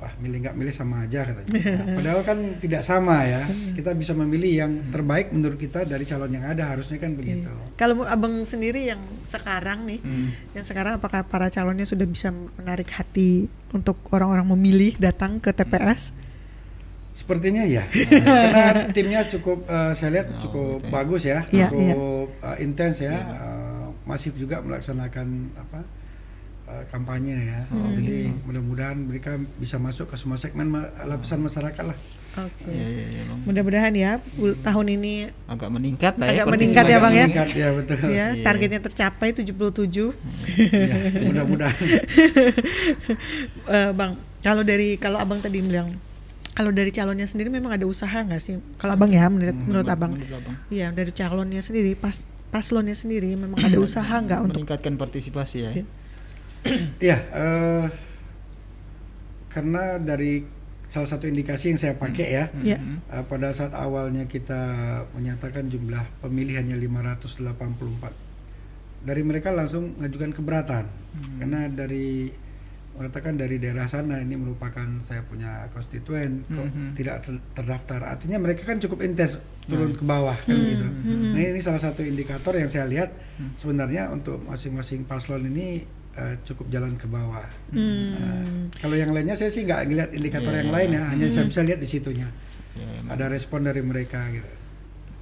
Wah, 0.02 0.10
milih 0.18 0.42
nggak 0.42 0.56
milih 0.56 0.74
sama 0.74 1.06
aja 1.06 1.22
katanya. 1.22 1.46
Nah, 1.62 1.94
padahal 1.94 2.20
kan 2.22 2.38
tidak 2.58 2.82
sama 2.82 3.22
ya. 3.22 3.46
Kita 3.70 3.94
bisa 3.94 4.10
memilih 4.12 4.50
yang 4.58 4.72
terbaik 4.90 5.30
menurut 5.30 5.54
kita 5.56 5.86
dari 5.86 6.02
calon 6.02 6.26
yang 6.28 6.42
ada. 6.42 6.68
Harusnya 6.68 6.98
kan 6.98 7.14
begitu. 7.14 7.46
Iya. 7.46 7.78
Kalau 7.78 7.94
mu- 7.96 8.10
abang 8.10 8.42
sendiri 8.42 8.82
yang 8.84 8.98
sekarang 9.24 9.86
nih, 9.86 10.02
Hmm. 10.02 10.34
yang 10.52 10.66
sekarang 10.66 10.98
apakah 10.98 11.22
para 11.22 11.46
calonnya 11.48 11.84
sudah 11.84 12.02
bisa 12.04 12.28
menarik 12.32 12.90
hati 12.90 13.46
untuk 13.70 13.94
orang-orang 14.10 14.42
memilih 14.48 14.98
datang 14.98 15.38
ke 15.38 15.54
TPS? 15.54 16.10
Sepertinya 17.12 17.62
ya, 17.62 17.84
karena 18.56 18.88
timnya 18.88 19.20
cukup, 19.22 19.68
eh, 19.68 19.92
saya 19.92 20.10
lihat 20.12 20.28
Oh, 20.32 20.38
cukup 20.40 20.76
gitu 20.78 20.88
ya. 20.88 20.90
bagus 20.90 21.22
ya, 21.22 21.38
Iya, 21.46 21.68
cukup 21.68 22.28
eh, 22.42 22.56
intens 22.58 22.96
ya, 22.98 23.12
Iya. 23.12 23.36
eh, 23.38 23.86
masif 24.02 24.32
juga 24.34 24.58
melaksanakan 24.58 25.26
apa 25.54 25.80
eh, 26.64 26.84
kampanye 26.88 27.36
ya. 27.44 27.60
Hmm. 27.66 27.96
Jadi 27.96 28.16
mudah-mudahan 28.42 28.98
mereka 28.98 29.30
bisa 29.56 29.76
masuk 29.76 30.06
ke 30.06 30.16
semua 30.16 30.36
segmen 30.36 30.66
ma- 30.66 30.88
lapisan 31.02 31.38
masyarakat 31.38 31.84
lah. 31.84 31.98
Oke. 32.34 32.64
Iya, 32.64 32.86
iya, 32.88 33.06
iya, 33.10 33.22
Bang. 33.26 33.38
Mudah-mudahan 33.44 33.92
ya 33.92 34.10
ul- 34.34 34.56
tahun 34.58 34.86
ini 34.94 35.28
Agak 35.44 35.68
meningkat 35.68 36.16
lah 36.16 36.26
ya. 36.26 36.32
Agak 36.38 36.48
meningkat 36.50 36.84
ya. 36.86 36.98
Bang, 36.98 37.12
ya? 37.12 37.26
Meningkat, 37.26 37.48
ya 37.52 37.68
betul. 37.70 37.98
ya 38.00 38.08
Iya. 38.08 38.26
targetnya 38.40 38.80
tercapai 38.80 39.28
77. 39.30 40.16
Ya, 40.56 40.96
mudah-mudahan. 41.22 41.76
Eh, 43.64 43.90
bang, 43.92 44.12
kalau 44.40 44.62
dari 44.62 44.96
kalau 44.96 45.18
abang 45.18 45.38
tadi 45.38 45.60
bilang 45.60 45.92
kalau 46.52 46.68
dari 46.68 46.90
calonnya 46.90 47.24
sendiri 47.24 47.48
memang 47.48 47.72
ada 47.72 47.84
usaha 47.84 48.12
nggak 48.18 48.38
sih? 48.38 48.60
Kalau 48.76 48.92
abang 48.92 49.08
ya 49.08 49.24
menurut 49.26 49.56
menurut 49.58 49.86
abang, 49.86 50.12
Menurut 50.12 50.36
Abang. 50.36 50.54
iya 50.68 50.88
dari 50.90 51.08
calonnya 51.10 51.60
sendiri 51.60 51.94
pas 51.94 52.20
paslonnya 52.48 52.92
sendiri 52.92 53.32
memang 53.34 53.56
ada 53.58 53.78
usaha 53.78 54.04
nggak 54.14 54.40
untuk 54.42 54.60
meningkatkan 54.60 54.96
partisipasi 54.96 55.56
ya. 55.62 55.70
Iya. 55.74 55.84
Iya, 56.98 57.18
eh, 57.28 57.86
karena 59.48 59.98
dari 59.98 60.46
salah 60.86 61.08
satu 61.08 61.24
indikasi 61.24 61.72
yang 61.72 61.80
saya 61.80 61.94
pakai 61.96 62.28
ya, 62.28 62.44
eh, 63.08 63.24
pada 63.24 63.50
saat 63.50 63.72
awalnya 63.72 64.24
kita 64.24 64.60
menyatakan 65.12 65.66
jumlah 65.66 66.04
pemilih 66.20 66.56
hanya 66.56 66.76
584, 66.76 68.12
dari 69.00 69.22
mereka 69.22 69.50
langsung 69.50 69.96
mengajukan 69.96 70.30
keberatan, 70.32 70.84
Hmm. 70.86 71.38
karena 71.38 71.60
dari 71.66 72.30
mengatakan 72.92 73.34
dari 73.34 73.56
daerah 73.56 73.88
sana 73.88 74.20
ini 74.20 74.36
merupakan 74.36 74.84
saya 75.00 75.24
punya 75.24 75.64
konstituen 75.72 76.44
kok 76.46 76.60
Mhm. 76.62 76.92
tidak 76.92 77.24
ter- 77.24 77.44
terdaftar. 77.52 78.04
Artinya 78.04 78.36
mereka 78.36 78.62
kan 78.62 78.76
cukup 78.76 79.00
intens 79.00 79.40
turun 79.64 79.90
Nah. 79.90 79.96
ke 79.96 80.04
bawah 80.04 80.36
kan 80.36 80.52
Hmm, 80.52 80.68
gitu 80.68 80.86
hmm. 80.86 81.32
nah 81.32 81.40
ini 81.40 81.60
salah 81.60 81.78
satu 81.78 82.02
indikator 82.02 82.52
yang 82.52 82.66
saya 82.66 82.84
lihat 82.84 83.10
Hmm. 83.32 83.54
sebenarnya 83.54 84.08
untuk 84.08 84.42
masing-masing 84.42 85.02
paslon 85.02 85.46
ini 85.46 85.82
eh, 86.12 86.34
cukup 86.42 86.68
jalan 86.68 86.94
ke 86.94 87.06
bawah 87.06 87.46
Hmm. 87.70 88.68
kalau 88.74 88.92
yang 88.92 89.10
lainnya 89.10 89.32
saya 89.32 89.48
sih 89.48 89.62
nggak 89.62 89.80
ngeliat 89.84 90.10
indikator 90.12 90.50
Iya, 90.50 90.58
yang 90.58 90.68
iya, 90.68 90.76
lain 90.76 90.88
iya. 90.88 90.98
ya 90.98 91.02
hanya 91.08 91.26
saya 91.28 91.44
bisa 91.46 91.60
lihat 91.62 91.78
di 91.78 91.88
situnya 91.88 92.28
Ya, 92.72 92.88
emang. 92.98 93.10
ada 93.12 93.24
respon 93.28 93.60
dari 93.62 93.80
mereka 93.80 94.20
gitu 94.28 94.50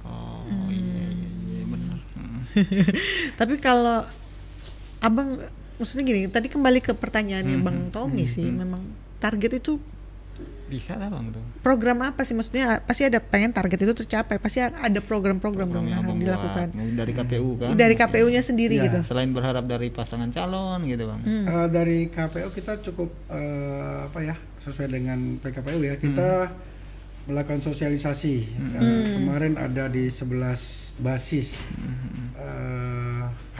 Oh 0.01 0.43
iya, 0.67 1.05
iya, 1.05 1.29
iya 1.51 1.65
benar. 1.65 1.99
Hmm. 2.11 2.41
Tapi 3.39 3.55
kalau 3.57 4.01
abang 4.99 5.37
maksudnya 5.75 6.03
gini, 6.03 6.25
tadi 6.27 6.47
kembali 6.47 6.79
ke 6.79 6.93
pertanyaannya 6.93 7.55
Mhm, 7.55 7.63
Bang 7.63 7.79
Tommy 7.89 8.23
mhm, 8.23 8.31
sih, 8.31 8.47
mhm. 8.47 8.57
memang 8.57 8.81
target 9.17 9.57
itu 9.57 9.77
Bisa 10.71 10.95
lah 10.95 11.07
bang 11.07 11.27
tuh. 11.29 11.43
program 11.59 11.99
apa 12.01 12.23
sih? 12.23 12.31
Maksudnya 12.31 12.79
pasti 12.79 13.03
ada 13.03 13.19
pengen 13.19 13.51
target 13.51 13.75
itu 13.77 13.93
tercapai, 13.93 14.39
pasti 14.39 14.57
ada 14.59 14.99
program-program 14.99 15.67
dong 15.67 15.85
yang 15.85 15.99
abang 15.99 16.15
dilakukan. 16.15 16.71
buat. 16.71 16.95
Dari 16.95 17.11
KPU 17.11 17.49
kan. 17.57 17.75
Dari 17.75 17.93
KPU-nya 17.93 18.39
sendiri 18.41 18.75
Iya. 18.75 18.85
gitu. 18.87 18.99
Selain 19.03 19.27
berharap 19.29 19.65
dari 19.65 19.91
pasangan 19.91 20.31
calon 20.31 20.87
gitu 20.87 21.03
bang. 21.05 21.21
Hmm. 21.21 21.45
Eh, 21.45 21.67
dari 21.69 21.97
KPU 22.07 22.49
kita 22.49 22.79
cukup 22.81 23.11
eh, 23.27 24.07
apa 24.07 24.19
ya 24.21 24.35
sesuai 24.57 24.87
dengan 24.89 25.19
PKPU 25.37 25.83
ya 25.83 25.95
kita 25.95 26.55
melakukan 27.23 27.61
sosialisasi 27.61 28.35
Eh, 28.73 29.05
kemarin 29.15 29.53
ada 29.55 29.85
di 29.85 30.07
11 30.07 30.95
basis 30.97 31.53
Mhm. 31.69 32.20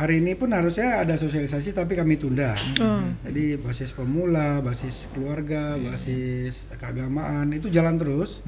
Eh, 0.02 0.10
hari 0.10 0.18
ini 0.18 0.34
pun 0.34 0.50
harusnya 0.50 0.98
ada 0.98 1.14
sosialisasi 1.14 1.78
tapi 1.78 1.94
kami 1.94 2.18
tunda 2.18 2.58
Oh. 2.76 3.06
jadi 3.22 3.54
basis 3.56 3.94
pemula 3.94 4.58
basis 4.58 5.06
keluarga 5.08 5.78
basis 5.78 6.66
keagamaan 6.74 7.54
itu 7.54 7.70
jalan 7.70 7.96
terus 7.96 8.42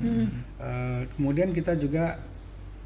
Eh, 0.58 1.02
kemudian 1.14 1.52
kita 1.52 1.76
juga 1.76 2.18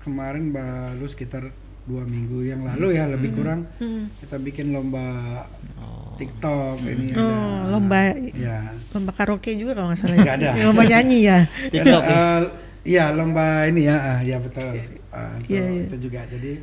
kemarin 0.02 0.52
baru 0.52 1.06
sekitar 1.06 1.48
dua 1.86 2.04
minggu 2.04 2.44
yang 2.44 2.68
lalu 2.68 2.92
ya 2.94 3.08
lebih 3.08 3.32
kurang 3.34 3.72
Hmm. 3.78 4.12
kita 4.20 4.36
bikin 4.38 4.76
lomba 4.76 5.48
Oh. 5.80 6.12
TikTok 6.20 6.84
ini 6.84 7.16
Oh, 7.16 7.24
ada 7.64 7.72
lomba 7.72 8.12
ya 8.34 8.68
lomba 8.92 9.12
karaoke 9.14 9.56
juga 9.56 9.72
kalau 9.74 9.88
nggak 9.88 10.00
salah. 10.02 10.18
Nggak 10.18 10.36
ada. 10.36 10.50
lomba 10.68 10.84
nyanyi 10.84 11.20
ya. 11.24 11.40
TikTok 11.72 12.04
ya? 12.04 12.12
Eh, 12.12 12.42
Iya 12.88 13.12
lomba 13.12 13.64
ini 13.64 13.84
ya, 13.84 14.00
ah, 14.00 14.20
ya 14.24 14.40
betul. 14.40 14.72
Ah, 15.12 15.36
itu, 15.40 15.52
iya. 15.52 15.84
itu 15.84 16.08
juga. 16.08 16.24
Jadi 16.26 16.56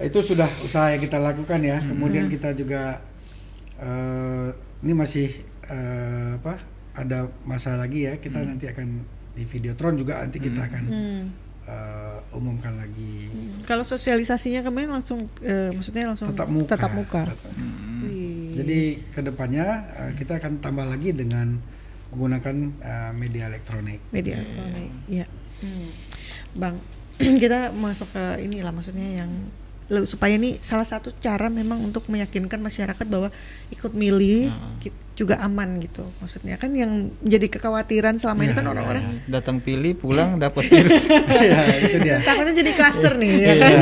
itu 0.00 0.18
sudah 0.20 0.46
usaha 0.60 0.88
yang 0.88 1.00
kita 1.00 1.16
lakukan 1.16 1.60
ya. 1.60 1.78
Hmm. 1.78 1.88
Kemudian 1.92 2.26
kita 2.26 2.52
juga 2.52 3.02
eh, 3.76 4.48
ini 4.80 4.92
masih 4.92 5.28
eh, 5.64 6.30
apa? 6.36 6.58
Ada 6.94 7.26
masa 7.42 7.74
lagi 7.74 8.04
ya. 8.04 8.16
Kita 8.16 8.40
nanti 8.40 8.66
akan 8.66 9.04
di 9.32 9.44
Videotron 9.44 9.94
juga 9.94 10.18
nanti 10.18 10.38
kita 10.38 10.60
akan 10.64 10.84
Hmm. 10.84 11.24
eh, 11.64 12.18
umumkan 12.32 12.74
lagi. 12.74 13.28
Kalau 13.62 13.82
sosialisasinya 13.82 14.62
kemarin 14.62 14.88
langsung, 14.90 15.28
eh, 15.40 15.70
maksudnya 15.70 16.08
langsung 16.08 16.28
Tetap 16.28 16.48
muka. 16.48 16.74
Tatap 16.74 16.92
muka. 16.92 17.22
Tetap- 17.26 17.54
Hmm. 17.54 18.02
Wih. 18.02 18.54
Jadi 18.54 18.80
ke 19.08 19.20
depannya 19.20 19.66
eh, 19.94 20.12
kita 20.14 20.36
akan 20.36 20.58
tambah 20.58 20.84
lagi 20.84 21.12
dengan 21.12 21.60
menggunakan 22.08 22.56
eh, 22.80 23.12
media 23.12 23.46
elektronik. 23.46 24.00
media 24.08 24.38
elektronik. 24.38 24.90
Iya. 25.06 25.26
Hmm. 25.60 25.88
Bang, 26.56 26.74
kita 27.42 27.70
masuk 27.70 28.08
ke 28.08 28.24
inilah 28.40 28.72
maksudnya 28.72 29.22
yang 29.22 29.30
le- 29.88 30.04
supaya 30.04 30.34
ini 30.34 30.56
salah 30.58 30.84
satu 30.84 31.10
cara 31.14 31.48
memang 31.48 31.80
untuk 31.80 32.04
meyakinkan 32.06 32.58
masyarakat 32.58 33.04
bahwa 33.04 33.28
ikut 33.68 33.92
milih 33.92 34.52
ki- 34.78 34.92
juga 35.14 35.34
aman 35.38 35.76
gitu. 35.78 36.06
Maksudnya 36.18 36.54
kan 36.54 36.70
yang 36.72 36.92
jadi 37.20 37.48
kekhawatiran 37.48 38.14
selama 38.16 38.38
ini 38.40 38.46
Iya, 38.46 38.54
kan 38.54 38.62
iya, 38.62 38.70
orang-orang 38.70 39.02
Ya, 39.02 39.12
datang 39.34 39.58
pilih 39.58 39.92
pulang 39.92 40.38
dapat 40.38 40.62
virus. 40.64 41.10
ya 41.50 41.58
itu 41.76 41.98
dia. 41.98 42.22
takutnya 42.22 42.54
jadi 42.54 42.70
klaster 42.70 43.12
nih 43.16 43.30
ya 43.32 43.34
Iya. 43.34 43.54
kan. 43.58 43.72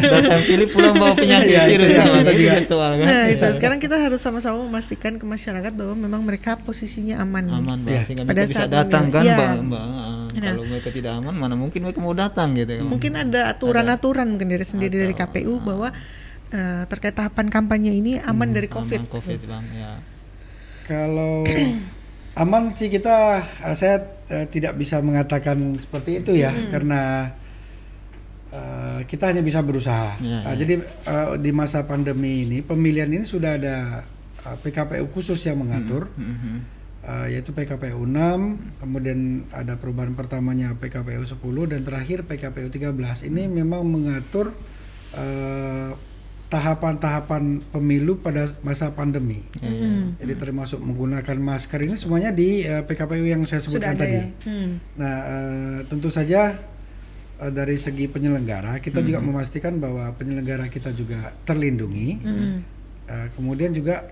datang 0.00 0.40
pilih 0.42 0.66
pulang 0.66 0.94
bawa 0.94 1.12
penyakit 1.12 1.44
itu 1.44 1.60
virus 1.68 1.88
kita 1.92 2.08
itu 2.24 2.32
juga. 2.40 2.54
soal 2.64 2.90
kan. 2.94 3.04
Nah, 3.04 3.24
itu 3.28 3.46
sekarang 3.52 3.78
kita 3.78 3.96
harus 3.98 4.16
sama-sama 4.18 4.56
memastikan 4.62 5.12
ke 5.14 5.26
masyarakat 5.26 5.72
bahwa 5.72 5.94
memang 5.94 6.22
mereka 6.22 6.56
posisinya 6.56 7.20
aman. 7.20 7.52
aman 7.52 7.78
sehingga 8.00 8.24
Pada 8.24 8.42
bisa 8.42 8.64
saat 8.64 8.70
datang 8.70 9.10
kan 9.10 9.22
Iya. 9.22 9.36
bang, 9.36 9.58
Mbak. 9.66 9.84
Ah, 10.38 10.44
Nah. 10.44 10.52
kalau 10.54 10.66
mereka 10.66 10.88
tidak 10.88 11.12
aman 11.14 11.34
mana 11.34 11.54
mungkin 11.54 11.80
mereka 11.82 11.98
mau 11.98 12.12
datang 12.12 12.54
gitu 12.54 12.72
kan 12.72 12.86
Mungkin 12.86 13.12
ada 13.14 13.40
aturan-aturan 13.50 14.26
mungkin 14.28 14.48
dari 14.48 14.62
sendiri 14.62 14.94
dari 14.98 15.12
Atau, 15.12 15.34
KPU 15.34 15.54
bahwa 15.58 15.88
eh, 16.48 16.82
terkait 16.84 17.12
tahapan 17.12 17.46
kampanye 17.46 17.92
ini 17.92 18.16
aman 18.18 18.48
dari 18.48 18.66
Aman 18.66 18.76
COVID. 18.78 19.00
covid 19.08 19.40
bang 19.44 19.66
ya 19.72 19.92
Kalau 20.84 21.42
aman 22.42 22.70
sih 22.72 22.88
kita 22.88 23.16
eh, 23.60 23.74
saya 23.74 23.96
eh, 24.26 24.46
tidak 24.46 24.74
bisa 24.74 24.98
mengatakan 24.98 25.56
seperti 25.76 26.20
itu 26.20 26.32
ya 26.32 26.48
karena 26.70 27.34
eh, 28.48 29.00
kita 29.04 29.28
hanya 29.28 29.42
bisa 29.42 29.60
berusaha. 29.60 30.16
Iya, 30.18 30.38
Ah, 30.40 30.52
iya. 30.52 30.56
Jadi 30.56 30.74
eh, 30.80 31.28
di 31.38 31.50
masa 31.52 31.82
pandemi 31.82 32.44
ini 32.44 32.58
pemilihan 32.60 33.08
ini 33.08 33.24
sudah 33.24 33.54
ada 33.54 33.76
eh, 34.40 34.56
PKPU 34.56 35.10
khusus 35.10 35.38
yang 35.42 35.58
mengatur 35.58 36.08
Mhm. 36.14 36.77
Eh, 37.08 37.26
yaitu 37.32 37.50
PKPU 37.50 38.04
6, 38.04 38.84
kemudian 38.84 39.18
ada 39.50 39.74
perubahan 39.74 40.12
pertamanya 40.12 40.76
PKPU 40.76 41.24
10 41.24 41.40
dan 41.66 41.80
terakhir 41.82 42.22
PKPU 42.22 42.68
13. 42.68 43.24
Ini 43.24 43.48
memang 43.48 43.80
mengatur 43.82 44.52
eh, 45.16 45.92
tahapan-tahapan 46.48 47.60
pemilu 47.68 48.16
pada 48.18 48.48
masa 48.60 48.88
pandemi. 48.88 49.44
Ya. 49.60 49.68
Jadi 50.16 50.32
termasuk 50.34 50.80
menggunakan 50.80 51.36
masker 51.36 51.80
ini 51.82 51.92
semuanya 51.94 52.32
di 52.32 52.64
eh, 52.64 52.80
PKPU 52.80 53.20
yang 53.22 53.44
saya 53.44 53.60
Sudah 53.60 53.84
sebutkan 53.84 53.94
ada 53.94 54.04
tadi. 54.04 54.16
ya. 54.16 54.24
Hmm. 54.48 54.70
Nah, 54.96 55.14
eh, 55.24 55.78
tentu 55.88 56.08
saja 56.08 56.56
dari 57.38 57.78
segi 57.78 58.10
penyelenggara 58.10 58.82
kita 58.82 58.98
juga 58.98 59.22
Hmm. 59.22 59.30
memastikan 59.30 59.78
bahwa 59.78 60.10
penyelenggara 60.10 60.66
kita 60.66 60.90
juga 60.90 61.30
terlindungi. 61.44 62.08
Hmm. 62.18 62.58
Eh, 63.06 63.26
kemudian 63.32 63.70
juga 63.70 64.08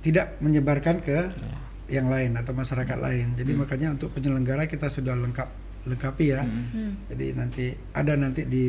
tidak 0.00 0.38
menyebarkan 0.38 1.02
ke 1.02 1.18
Ya. 1.28 1.54
Yang 1.90 2.06
lain 2.06 2.38
atau 2.38 2.54
masyarakat 2.54 2.96
lain. 2.96 3.34
Jadi 3.34 3.52
Hmm. 3.52 3.60
makanya 3.60 3.88
untuk 3.92 4.14
penyelenggara 4.14 4.64
kita 4.64 4.86
sudah 4.86 5.12
lengkap 5.12 5.48
lengkapi 5.80 6.26
ya. 6.28 6.44
Hmm. 6.44 6.92
Jadi 7.08 7.26
nanti 7.32 7.64
ada 7.96 8.12
nanti 8.12 8.44
di 8.44 8.66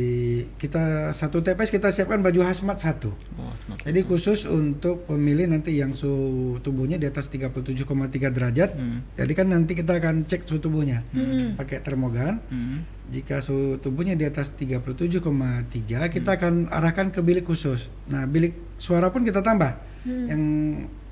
kita 0.55 1.11
satu 1.11 1.43
TPS 1.43 1.67
kita 1.67 1.91
siapkan 1.91 2.23
baju 2.23 2.39
hazmat 2.39 2.79
satu. 2.79 3.11
Oh, 3.35 3.51
smart. 3.51 3.83
Jadi 3.83 3.99
khusus 4.07 4.47
untuk 4.47 5.03
pemilih 5.05 5.51
nanti 5.51 5.75
yang 5.75 5.91
suhu 5.91 6.63
tubuhnya 6.63 6.95
di 6.95 7.03
atas 7.03 7.27
37,3 7.27 8.31
derajat. 8.31 8.79
Hmm. 8.79 9.03
Jadi 9.19 9.31
kan 9.35 9.51
nanti 9.51 9.75
kita 9.75 9.99
akan 9.99 10.23
cek 10.23 10.47
suhu 10.47 10.63
tubuhnya 10.63 11.03
Hmm. 11.11 11.59
pakai 11.59 11.83
termogan. 11.83 12.39
Hmm. 12.47 12.87
Jika 13.11 13.43
suhu 13.43 13.75
tubuhnya 13.75 14.15
di 14.15 14.23
atas 14.23 14.55
37,3 14.55 16.07
kita 16.07 16.31
Hmm. 16.31 16.37
akan 16.39 16.53
arahkan 16.71 17.07
ke 17.11 17.19
bilik 17.19 17.43
khusus. 17.43 17.91
Nah, 18.07 18.23
bilik 18.23 18.55
suara 18.79 19.11
pun 19.11 19.27
kita 19.27 19.43
tambah. 19.43 19.75
Hmm. 20.07 20.25
Yang 20.31 20.41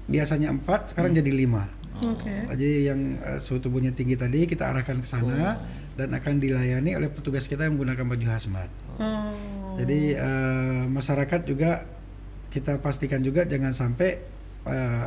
biasanya 0.07 0.47
4 0.55 0.95
sekarang 0.95 1.11
Hmm. 1.11 1.19
jadi 1.19 1.31
5. 1.35 1.61
Oke. 1.99 2.33
Jadi 2.55 2.69
yang 2.87 2.99
eh, 3.19 3.39
suhu 3.43 3.59
tubuhnya 3.59 3.91
tinggi 3.91 4.15
tadi 4.15 4.47
kita 4.47 4.71
arahkan 4.71 5.03
ke 5.03 5.07
sana 5.07 5.59
dan 5.99 6.15
akan 6.15 6.39
dilayani 6.39 6.95
oleh 6.95 7.11
petugas 7.11 7.45
kita 7.45 7.67
yang 7.67 7.75
menggunakan 7.75 8.07
baju 8.07 8.27
hazmat. 8.31 8.69
Oh. 8.99 9.75
Jadi 9.79 10.15
eh, 10.15 10.83
masyarakat 10.87 11.41
juga 11.43 11.83
kita 12.49 12.81
pastikan 12.81 13.21
juga 13.21 13.45
jangan 13.45 13.75
sampai 13.75 14.09
eh, 14.65 15.05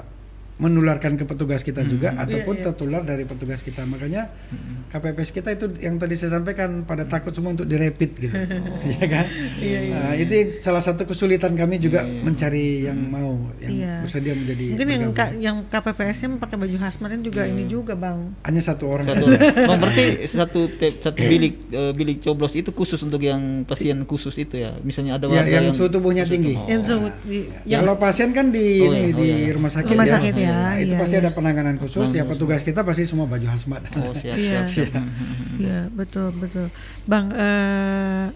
menularkan 0.54 1.14
ke 1.14 1.24
petugas 1.24 1.60
kita 1.60 1.82
juga 1.82 2.12
ataupun 2.14 2.54
Iya, 2.54 2.60
iya. 2.60 2.66
tertular 2.66 3.02
dari 3.02 3.24
petugas 3.24 3.60
kita. 3.60 3.82
Makanya 3.82 4.28
Hmm. 4.48 4.84
KPPS 4.86 5.30
kita 5.32 5.48
itu 5.50 5.66
yang 5.78 5.96
tadi 5.96 6.14
saya 6.14 6.34
sampaikan 6.34 6.82
pada 6.82 7.02
takut 7.02 7.30
semua 7.30 7.50
untuk 7.50 7.64
direpit 7.64 8.12
gitu, 8.14 8.36
Iya 8.92 9.06
kan? 9.06 9.24
Iya, 9.58 9.80
iya. 9.82 9.94
Nah, 9.94 10.12
itu 10.14 10.32
salah 10.60 10.78
satu 10.78 11.02
kesulitan 11.02 11.52
kami 11.52 11.76
juga 11.78 12.02
Iya, 12.02 12.12
iya. 12.12 12.22
mencari 12.22 12.66
yang 12.82 12.98
mau, 13.00 13.32
yang 13.58 13.70
Iya. 13.72 13.94
bersedia 14.00 14.34
menjadi. 14.34 14.64
Mungkin 14.72 14.88
yang 14.88 15.04
ka- 15.10 15.34
yang 15.34 15.56
KPPS-nya 15.66 16.28
pakai 16.36 16.56
baju 16.56 16.76
hazmat 16.78 17.08
kan 17.10 17.20
juga 17.20 17.42
ini 17.42 17.64
juga, 17.64 17.92
Bang. 17.94 18.36
hanya 18.42 18.60
satu 18.60 18.84
orang 18.88 19.08
Satu, 19.08 19.24
saja. 19.26 19.66
Bang, 19.66 19.78
berarti 19.78 20.06
satu 20.38 20.60
te- 20.70 20.98
satu 20.98 21.18
bilik 21.18 21.54
eh, 21.70 21.92
bilik 21.92 22.18
coblos 22.20 22.52
itu 22.52 22.70
khusus 22.70 23.00
untuk 23.00 23.20
yang 23.20 23.40
pasien 23.64 24.04
khusus 24.04 24.36
itu 24.36 24.58
ya. 24.58 24.76
Misalnya 24.80 25.16
ada 25.16 25.26
Ya, 25.26 25.40
warga 25.40 25.58
yang 25.60 25.72
suhu 25.72 25.88
tubuhnya 25.88 26.22
tinggi. 26.22 26.54
Oh. 26.54 26.68
Yang 26.68 26.82
suhu 26.86 27.06
di- 27.24 27.48
yang 27.64 27.82
Kalau 27.82 27.96
pasien 27.96 28.30
kan 28.30 28.48
di 28.48 28.66
Oh, 28.78 28.88
ini 28.88 28.98
iya, 29.00 29.08
oh, 29.08 29.16
di 29.16 29.24
iya, 29.24 29.36
iya. 29.40 29.52
rumah 29.52 29.70
sakit 29.70 29.90
Rumah 29.90 30.06
ya. 30.06 30.12
Ya, 30.52 30.60
Nah, 30.62 30.74
itu 30.76 30.88
iya, 30.88 31.00
pasti 31.00 31.14
iya. 31.14 31.22
ada 31.22 31.30
penanganan 31.30 31.76
khusus. 31.76 32.08
Ya 32.10 32.22
petugas 32.22 32.60
kita 32.60 32.80
pasti 32.80 33.02
semua 33.02 33.24
baju 33.24 33.46
hazmat. 33.46 33.82
Oh, 33.94 34.12
siap, 34.12 34.36
Iya. 34.36 34.68
siap, 34.68 34.92
siap. 34.92 35.04
Iya, 35.62 35.88
betul, 35.88 36.30
betul. 36.34 36.68
Bang, 37.02 37.32
eh, 37.32 38.26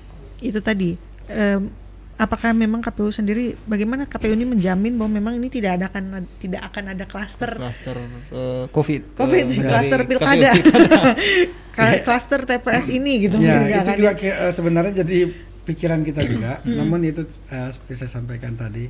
itu 0.41 0.59
tadi 0.59 0.95
em, 1.27 1.69
apakah 2.17 2.51
memang 2.51 2.81
KPU 2.81 3.11
sendiri 3.11 3.61
bagaimana 3.63 4.05
KPU 4.05 4.33
ini 4.33 4.45
menjamin 4.45 4.95
bahwa 4.95 5.11
memang 5.13 5.33
ini 5.37 5.49
tidak 5.49 5.77
ada 5.77 5.85
akan 5.87 6.05
tidak 6.39 6.65
akan 6.65 6.85
ada 6.91 7.05
klaster 7.05 7.53
Klaster 7.53 7.97
eh, 8.31 8.65
COVID. 8.67 9.03
Covid, 9.15 9.45
klaster 9.71 10.01
KPU 10.01 10.11
pilkada. 10.11 10.51
Ka- 11.77 12.01
klaster 12.03 12.41
TPS 12.43 12.89
ini 12.89 13.21
gitu 13.23 13.37
ya, 13.37 13.61
itu 13.63 13.77
akan 13.83 13.97
juga 13.99 14.13
ke- 14.15 14.33
eh, 14.33 14.49
sebenarnya 14.49 14.93
jadi 14.97 15.29
pikiran 15.63 16.01
kita 16.03 16.25
juga. 16.25 16.63
Hmm. 16.63 16.73
Namun 16.79 17.05
itu 17.05 17.21
eh, 17.47 17.69
seperti 17.69 17.95
saya 17.99 18.11
sampaikan 18.13 18.57
tadi, 18.57 18.89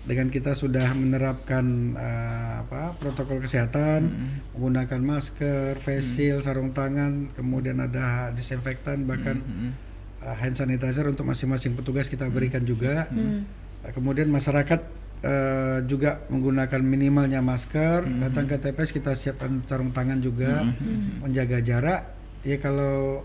dengan 0.00 0.32
kita 0.32 0.56
sudah 0.56 0.96
menerapkan 0.96 1.92
eh, 1.92 2.52
apa 2.64 2.96
protokol 2.96 3.44
kesehatan, 3.44 4.00
Hmm. 4.08 4.28
menggunakan 4.56 5.00
masker, 5.00 5.76
face 5.76 6.16
shield, 6.16 6.40
sarung 6.40 6.72
tangan, 6.72 7.28
kemudian 7.32 7.76
ada 7.78 8.32
disinfektan, 8.32 9.04
bahkan 9.04 9.40
Hmm. 9.40 9.72
eh, 10.20 10.36
hand 10.36 10.56
sanitizer 10.56 11.04
untuk 11.04 11.24
masing-masing 11.24 11.76
petugas 11.76 12.08
kita 12.08 12.28
berikan 12.28 12.64
juga. 12.64 13.08
Hmm. 13.08 13.44
Kemudian 13.92 14.28
masyarakat 14.28 15.02
eh, 15.20 15.84
juga 15.84 16.24
menggunakan 16.32 16.80
minimalnya 16.80 17.44
masker, 17.44 18.08
Hmm. 18.08 18.24
datang 18.24 18.48
ke 18.48 18.56
TPS 18.56 18.88
kita 18.88 19.12
siapkan 19.12 19.60
sarung 19.68 19.92
tangan 19.92 20.16
juga, 20.16 20.64
Hmm. 20.64 21.20
menjaga 21.20 21.60
jarak. 21.60 22.08
Ya 22.40 22.56
kalau 22.56 23.20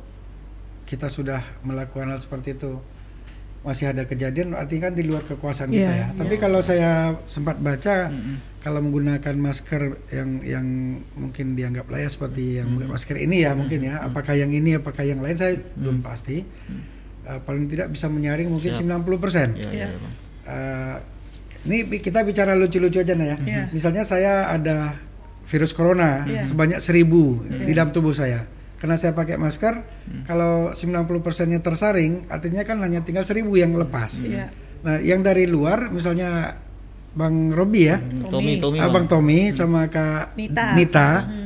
kita 0.83 1.07
sudah 1.07 1.39
melakukan 1.63 2.11
hal 2.11 2.19
seperti 2.19 2.59
itu 2.59 2.83
masih 3.65 3.89
ada 3.89 4.05
kejadian 4.05 4.53
artinya 4.53 4.87
kan 4.87 4.93
di 4.93 5.03
luar 5.03 5.25
kekuasaan 5.25 5.67
kita 5.67 5.81
Iya, 5.81 5.91
ya. 5.91 6.07
Tapi 6.13 6.35
kalau 6.37 6.61
saya 6.61 6.91
sempat 7.25 7.57
baca 7.57 8.07
Hmm. 8.07 8.37
kalau 8.61 8.79
menggunakan 8.79 9.33
masker 9.35 9.81
yang 10.09 10.29
yang 10.39 10.65
mungkin 11.11 11.53
dianggap 11.53 11.89
layak 11.89 12.07
seperti 12.07 12.61
yang 12.61 12.69
Hmm. 12.71 12.87
masker 12.87 13.17
ini 13.17 13.41
ya 13.41 13.51
mungkin 13.51 13.81
ya. 13.81 13.99
Apakah 13.99 14.33
yang 14.33 14.49
ini 14.49 14.77
apakah 14.77 15.01
yang 15.01 15.17
lain 15.17 15.33
saya 15.33 15.57
belum 15.73 15.99
pasti. 15.99 16.45
Eh, 17.25 17.39
paling 17.41 17.65
tidak 17.65 17.89
bisa 17.89 18.05
menyaring 18.05 18.47
mungkin 18.47 18.69
Siap. 18.69 18.85
90%. 18.85 19.57
Iya, 19.57 19.69
iya, 19.73 19.87
Bang. 19.91 20.13
Eh, 20.45 20.95
ini 21.65 21.77
bi- 21.83 21.97
kita 21.97 22.21
bicara 22.21 22.53
lucu-lucu 22.53 23.01
aja 23.01 23.11
nih 23.11 23.27
ya. 23.27 23.37
Iya. 23.41 23.63
Misalnya 23.71 24.05
saya 24.05 24.45
ada 24.47 25.01
virus 25.43 25.73
corona 25.73 26.21
Iya. 26.23 26.45
sebanyak 26.45 26.77
1000 26.79 27.41
di 27.59 27.73
dalam 27.73 27.89
tubuh 27.89 28.13
saya. 28.13 28.45
Karena 28.85 29.01
saya 29.01 29.17
pakai 29.17 29.41
masker, 29.41 29.81
kalau 30.29 30.69
90%-nya 30.69 31.57
tersaring, 31.57 32.29
artinya 32.29 32.61
kan 32.61 32.85
hanya 32.85 33.01
tinggal 33.01 33.25
1000 33.25 33.41
yang 33.57 33.73
lepas. 33.73 34.21
Iya. 34.21 34.53
Nah, 34.85 35.01
yang 35.01 35.25
dari 35.25 35.49
luar 35.49 35.89
misalnya 35.89 36.61
Bang 37.17 37.49
Robi 37.49 37.89
ya, 37.89 37.97
Tommy, 38.29 38.61
Tommy. 38.61 38.77
Abang 38.77 39.09
Bang. 39.09 39.25
Tommy 39.25 39.49
sama 39.57 39.89
Kak 39.89 40.37
Nita. 40.37 41.25
Hmm. 41.25 41.44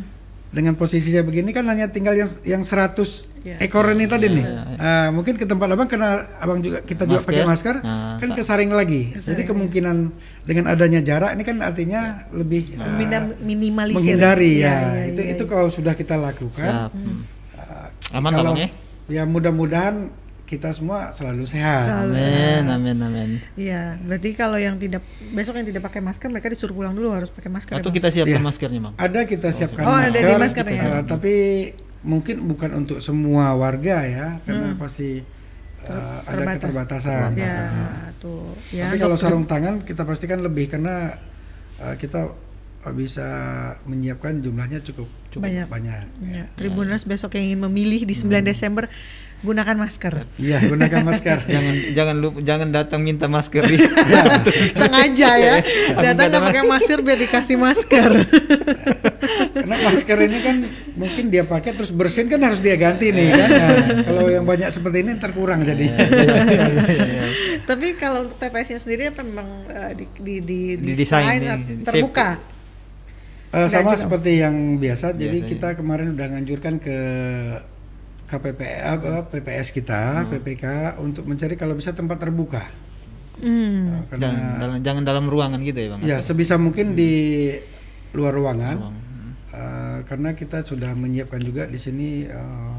Dengan 0.50 0.74
posisi 0.74 1.10
saya 1.10 1.22
begini 1.22 1.50
kan 1.50 1.62
hanya 1.64 1.88
tinggal 1.88 2.14
yang 2.14 2.26
yang 2.44 2.62
100 2.62 3.30
Iya. 3.40 3.56
ekor 3.62 3.88
ini 3.88 4.04
tadi 4.04 4.28
nih. 4.28 4.42
iya, 4.42 4.62
iya. 4.68 4.76
Ah, 4.78 5.08
mungkin 5.10 5.34
ke 5.34 5.46
tempat 5.46 5.70
abang 5.70 5.88
karena 5.88 6.12
abang 6.38 6.60
juga 6.60 6.82
kita 6.82 7.06
juga 7.06 7.22
Masker. 7.22 7.30
pakai 7.32 7.44
masker, 7.46 7.76
Nah, 7.80 8.18
kan 8.18 8.30
kesaring 8.34 8.68
lagi. 8.70 9.02
Kesaring. 9.10 9.30
Jadi 9.30 9.42
kemungkinan 9.46 9.98
dengan 10.44 10.66
adanya 10.68 11.00
jarak 11.00 11.32
ini 11.32 11.44
kan 11.44 11.58
artinya 11.60 12.02
lebih 12.32 12.76
ah, 12.76 12.92
Mina- 12.92 13.38
minimalisir. 13.38 13.96
menghindari 13.96 14.60
Iya, 14.60 14.68
ya. 14.68 14.76
iya, 14.92 15.04
itu 15.08 15.22
iya, 15.22 15.32
itu 15.32 15.44
iya. 15.46 15.50
kalau 15.50 15.68
sudah 15.70 15.94
kita 15.94 16.18
lakukan. 16.18 16.92
Hmm. 16.92 17.24
ah, 17.56 17.88
Aman 18.12 18.32
kalau- 18.34 18.58
ya? 18.58 18.68
Ya 19.08 19.24
mudah-mudahan 19.24 20.12
kita 20.50 20.74
semua 20.74 21.14
selalu 21.14 21.46
sehat. 21.46 21.86
Selalu 21.86 22.12
Amin, 22.12 22.26
sehat. 22.26 22.64
amin, 22.72 22.98
amin. 23.00 23.30
Iya, 23.54 24.02
berarti 24.02 24.30
kalau 24.34 24.58
yang 24.58 24.76
tidak 24.76 25.06
besok 25.30 25.54
yang 25.56 25.68
tidak 25.68 25.86
pakai 25.86 26.02
masker 26.02 26.26
mereka 26.28 26.50
disuruh 26.50 26.74
pulang 26.74 26.92
dulu 26.92 27.14
harus 27.14 27.30
pakai 27.30 27.48
masker. 27.48 27.70
ya, 27.70 27.78
Atau 27.78 27.88
Bang? 27.88 27.96
kita 27.96 28.10
siapkan 28.10 28.34
Iya. 28.34 28.42
maskernya, 28.44 28.80
Bang. 28.82 28.94
Ada 28.98 29.20
kita 29.24 29.48
siapkan 29.52 29.84
Oh, 29.84 29.94
ada 29.94 30.10
masker, 30.10 30.26
di 30.26 30.34
maskernya. 30.36 30.82
kita- 30.82 30.90
eh, 30.92 31.04
tapi 31.06 31.34
mungkin 32.02 32.36
bukan 32.44 32.70
untuk 32.76 32.98
semua 32.98 33.54
warga 33.54 34.02
ya, 34.02 34.28
karena 34.42 34.74
pasti 34.76 35.22
eh, 35.80 35.86
ada 35.88 36.26
terbatas. 36.28 36.58
keterbatasan. 36.60 37.30
Ya, 37.36 37.56
Nah, 37.72 38.10
tuh. 38.18 38.52
Ya, 38.70 38.90
tapi 38.90 38.98
kalau 38.98 39.14
dokter- 39.14 39.30
sarung 39.30 39.46
tangan 39.46 39.80
kita 39.82 40.02
pastikan 40.04 40.42
lebih 40.42 40.66
karena 40.68 41.14
eh, 41.78 41.96
kita 41.96 42.28
bisa 42.90 43.28
menyiapkan 43.84 44.40
jumlahnya 44.40 44.80
cukup 44.82 45.08
cukup 45.30 45.46
Banyak. 45.46 45.68
banyak. 45.68 46.04
Ya, 46.26 46.44
Tribuners 46.54 47.04
besok 47.04 47.36
yang 47.36 47.46
ingin 47.46 47.62
memilih 47.62 48.02
di 48.02 48.12
9 48.14 48.42
Desember 48.42 48.88
gunakan 49.40 49.76
masker. 49.76 50.14
Iya, 50.36 50.58
gunakan 50.66 51.00
masker. 51.02 51.38
jangan 51.54 51.76
jangan 51.90 52.16
lupa 52.18 52.38
jangan 52.40 52.68
datang 52.70 53.00
minta 53.00 53.26
masker 53.26 53.64
di 53.64 53.78
Sengaja 54.80 55.32
ya. 55.34 55.54
Iya. 55.58 56.12
Datang 56.12 56.28
nggak 56.30 56.44
pakai 56.44 56.64
masker 56.66 56.98
biar 57.00 57.18
dikasih 57.18 57.56
masker. 57.56 58.12
Karena 59.56 59.76
masker 59.82 60.18
ini 60.22 60.40
kan 60.40 60.56
mungkin 60.94 61.24
dia 61.28 61.44
pakai 61.44 61.72
terus 61.72 61.90
bersin 61.90 62.28
kan 62.28 62.40
harus 62.40 62.60
dia 62.60 62.76
ganti 62.76 63.10
nih 63.10 63.28
kan. 63.30 63.48
Nah, 63.50 63.70
kalau 64.04 64.24
yang 64.28 64.44
banyak 64.44 64.70
seperti 64.70 64.98
ini 65.02 65.12
terkurang 65.16 65.64
jadi. 65.64 65.86
Iya, 65.88 67.28
Tapi 67.64 67.96
kalau 67.96 68.26
untuk 68.26 68.38
TPS-nya 68.38 68.78
sendiri 68.78 69.04
apa 69.08 69.22
memang 69.22 69.48
eh, 69.68 69.92
di, 69.96 70.06
di, 70.18 70.36
di, 70.42 70.60
Didesain, 70.76 71.24
desain 71.40 71.42
di- 71.62 71.80
di- 71.80 71.86
terbuka? 71.86 72.30
Eh, 73.50 73.58
Nggak 73.58 73.72
sama 73.72 73.90
juga. 73.90 74.02
seperti 74.04 74.32
yang 74.38 74.56
biasa. 74.76 75.06
Jadi 75.12 75.38
Biasa, 75.40 75.50
kita 75.50 75.68
kemarin 75.74 76.12
udah 76.12 76.28
nganjurkan 76.30 76.74
ke 76.78 76.98
KPP 78.30 78.62
apa 78.78 79.26
PPS 79.26 79.74
kita, 79.74 80.24
Hmm. 80.24 80.30
PPK 80.30 80.66
untuk 81.02 81.26
mencari 81.26 81.58
kalau 81.58 81.74
bisa 81.74 81.92
tempat 81.92 82.22
terbuka. 82.22 82.62
Hmm. 83.42 83.98
Eh, 83.98 84.02
karena 84.08 84.22
jangan 84.22 84.46
dalam 84.62 84.78
jangan 84.86 85.04
dalam 85.04 85.26
ruangan 85.26 85.60
gitu 85.66 85.80
ya, 85.82 85.90
Bang. 85.90 86.00
ya 86.06 86.18
sebisa 86.22 86.56
mungkin 86.62 86.94
di 86.94 87.50
luar 88.14 88.38
ruangan. 88.38 88.78
Ruang. 88.78 88.96
Eh, 89.50 90.00
karena 90.06 90.38
kita 90.38 90.62
sudah 90.62 90.94
menyiapkan 90.94 91.42
juga 91.42 91.66
di 91.66 91.82
sini 91.82 92.24
eh, 92.24 92.76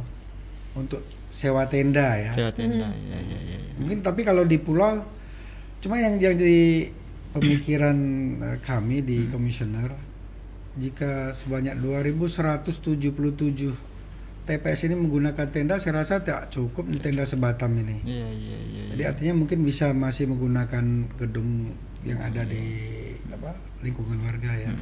untuk 0.79 1.03
sewa 1.29 1.67
tenda 1.67 2.15
ya. 2.15 2.31
Sewa 2.31 2.55
tenda. 2.55 2.87
Ya, 2.95 3.19
ya, 3.19 3.21
ya, 3.21 3.39
ya. 3.59 3.61
Mungkin 3.83 4.01
tapi 4.01 4.23
kalau 4.23 4.47
di 4.47 4.57
pulau 4.63 5.03
cuma 5.81 5.97
yang 5.99 6.21
yang 6.21 6.37
jadi 6.39 6.93
pemikiran 7.33 7.97
eh, 8.39 8.59
kami 8.63 9.03
di 9.03 9.27
komisioner 9.27 9.91
jika 10.79 11.35
sebanyak 11.35 11.75
2177 11.75 13.90
TPS 14.51 14.91
ini 14.91 14.99
menggunakan 14.99 15.47
tenda 15.55 15.79
saya 15.79 16.03
rasa 16.03 16.19
tak 16.27 16.51
cukup 16.51 16.91
di 16.91 16.99
tenda 16.99 17.23
sebatam 17.23 17.71
ini. 17.79 18.03
Iya, 18.03 18.27
iya, 18.27 18.59
iya. 18.67 18.83
Jadi 18.91 19.03
artinya 19.07 19.35
mungkin 19.39 19.63
bisa 19.63 19.95
masih 19.95 20.27
menggunakan 20.27 20.83
gedung 21.15 21.71
yang 22.03 22.19
ada 22.19 22.43
di 22.43 22.65
apa 23.31 23.55
lingkungan 23.87 24.19
warga 24.27 24.51
ya. 24.59 24.75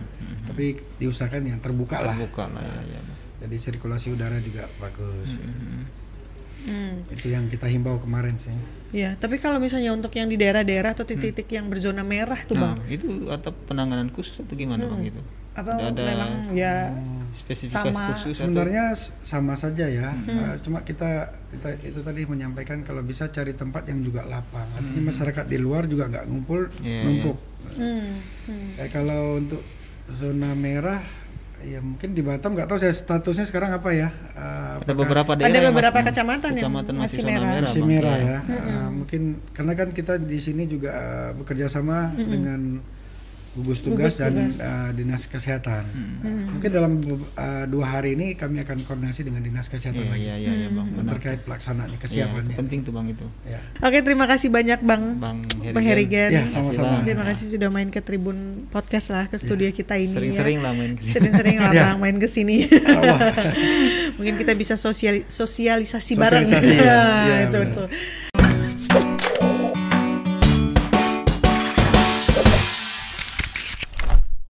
Tapi 0.48 0.80
diusahakan 0.96 1.52
yang 1.52 1.60
terbuka 1.60 2.00
lah. 2.00 2.16
Terbuka 2.16 2.48
lah 2.48 2.64
ya, 2.64 2.96
ya. 2.96 3.00
Bang. 3.04 3.18
Jadi 3.44 3.56
sirkulasi 3.60 4.16
udara 4.16 4.40
juga 4.40 4.64
bagus. 4.80 5.36
Hmm. 6.64 7.04
Itu 7.12 7.28
yang 7.28 7.52
kita 7.52 7.68
himbau 7.68 8.00
kemarin 8.00 8.40
sih. 8.40 8.50
Ya, 8.90 9.20
tapi 9.20 9.36
kalau 9.36 9.60
misalnya 9.60 9.92
untuk 9.92 10.10
yang 10.16 10.32
di 10.32 10.40
daerah-daerah 10.40 10.96
atau 10.96 11.04
titik-titik 11.04 11.52
yang 11.52 11.68
berzona 11.68 12.00
merah 12.00 12.40
tuh 12.48 12.56
Nah, 12.56 12.72
bang, 12.72 12.88
itu 12.88 13.28
atau 13.28 13.52
penanganan 13.68 14.08
khusus 14.08 14.40
atau 14.40 14.56
gimana, 14.56 14.88
Bang 14.88 15.04
gitu? 15.04 15.20
apa 15.58 15.74
Ada- 15.74 15.90
ada- 15.90 16.06
memang 16.06 16.32
ya 16.54 16.94
spesifikasi 17.30 17.88
Sama. 17.88 18.04
khusus 18.12 18.34
atau 18.34 18.46
Sebenarnya 18.46 18.84
s- 18.90 19.10
sama 19.20 19.54
saja 19.54 19.84
ya, 19.84 20.10
Uh, 20.20 20.56
cuma 20.58 20.80
kita, 20.80 21.08
kita 21.48 21.68
itu 21.82 21.98
tadi 21.98 22.22
menyampaikan 22.22 22.80
kalau 22.80 23.00
bisa 23.00 23.28
cari 23.28 23.52
tempat 23.52 23.84
yang 23.84 24.00
juga 24.00 24.22
lapang. 24.22 24.64
Artinya 24.70 25.02
masyarakat 25.06 25.44
di 25.44 25.56
luar 25.56 25.84
juga 25.84 26.06
nggak 26.06 26.24
ngumpul 26.24 26.68
Iya, 26.78 27.02
numpuk. 27.02 27.36
Hmm, 27.70 28.22
hmm. 28.44 28.68
Eh, 28.76 28.88
kalau 28.88 29.36
untuk 29.36 29.60
zona 30.08 30.52
merah, 30.52 31.04
ya 31.58 31.78
mungkin 31.78 32.12
di 32.12 32.20
Batam 32.20 32.52
nggak 32.52 32.66
tahu 32.66 32.78
saya 32.78 32.90
statusnya 32.90 33.44
sekarang 33.44 33.72
apa 33.72 33.90
ya. 33.90 34.08
Uh, 34.32 34.78
ada 34.78 34.94
beberapa 34.94 35.30
Ada 35.32 35.42
daerah 35.42 35.58
yang 35.60 35.72
beberapa 35.72 35.96
masih- 35.96 36.08
kecamatan 36.08 36.48
yang 36.48 36.58
kecamatan 36.62 36.94
masih 36.96 37.18
zona 37.18 37.30
merah. 37.34 37.62
masih 37.62 37.82
merah 37.84 38.16
Iya. 38.16 38.26
ya. 38.26 38.38
Uh, 38.46 38.88
mungkin 38.94 39.22
karena 39.50 39.72
kan 39.74 39.88
kita 39.90 40.14
di 40.16 40.38
sini 40.38 40.62
juga 40.64 40.90
uh, 40.90 41.30
bekerja 41.34 41.66
sama 41.66 42.10
dengan 42.14 42.78
gugus 43.58 43.78
tugas 43.80 44.14
Gugus 44.14 44.16
dan 44.16 44.32
tugas. 44.32 44.54
uh, 44.56 44.90
dinas 44.92 45.22
kesehatan. 45.24 45.84
Hmm. 45.84 46.54
Mungkin 46.54 46.70
dalam 46.70 46.92
uh, 47.34 47.64
dua 47.66 47.86
hari 47.90 48.14
ini 48.14 48.32
kami 48.32 48.58
akan 48.58 48.82
koordinasi 48.82 49.22
dengan 49.22 49.42
dinas 49.42 49.66
kesehatan 49.66 49.98
Iya 50.00 50.08
lagi 50.08 50.22
iya 50.22 50.34
iya 50.38 50.50
iya, 50.56 50.68
bang. 50.70 50.86
Benar. 50.92 51.10
terkait 51.12 51.40
pelaksanaannya 51.42 51.90
Iya, 51.90 51.98
itu 51.98 52.04
kesiapannya. 52.04 52.54
penting 52.54 52.78
tuh 52.80 52.92
bang 52.92 53.06
itu. 53.08 53.26
Ya. 53.44 53.58
Oke, 53.80 53.98
terima 54.00 54.24
kasih 54.24 54.48
banyak 54.48 54.78
Bang 54.80 55.18
Bang 55.18 55.38
Bang 55.68 55.84
Herigen. 55.84 56.30
Ya, 56.30 56.46
sama-sama. 56.46 57.02
Terima 57.02 57.24
kasih 57.24 57.50
sudah 57.50 57.68
main 57.68 57.88
ke 57.88 57.98
Tribun 57.98 58.38
Podcast 58.68 59.10
lah 59.10 59.26
ke 59.26 59.36
studio 59.36 59.66
kita 59.70 59.94
ini 59.94 60.12
Sering-sering 60.12 60.58
ya. 60.58 60.62
lah 60.62 60.72
main. 60.72 60.92
Sering-sering 60.94 61.56
lah 61.58 61.70
Ya. 61.70 61.82
Bang 61.88 61.98
main 61.98 62.16
ke 62.16 62.26
sini. 62.26 62.62
Sawah. 62.64 63.18
Mungkin 64.18 64.34
kita 64.36 64.52
bisa 64.52 64.74
sosiali- 64.74 65.26
sosialisasi, 65.26 66.14
Sosialisasi, 66.14 66.16
bareng. 66.16 66.44
ya. 66.46 66.60
Nah, 66.86 67.24
Ya, 67.24 67.36
itu 67.42 67.56
benar. 67.56 67.62
betul. 67.66 67.86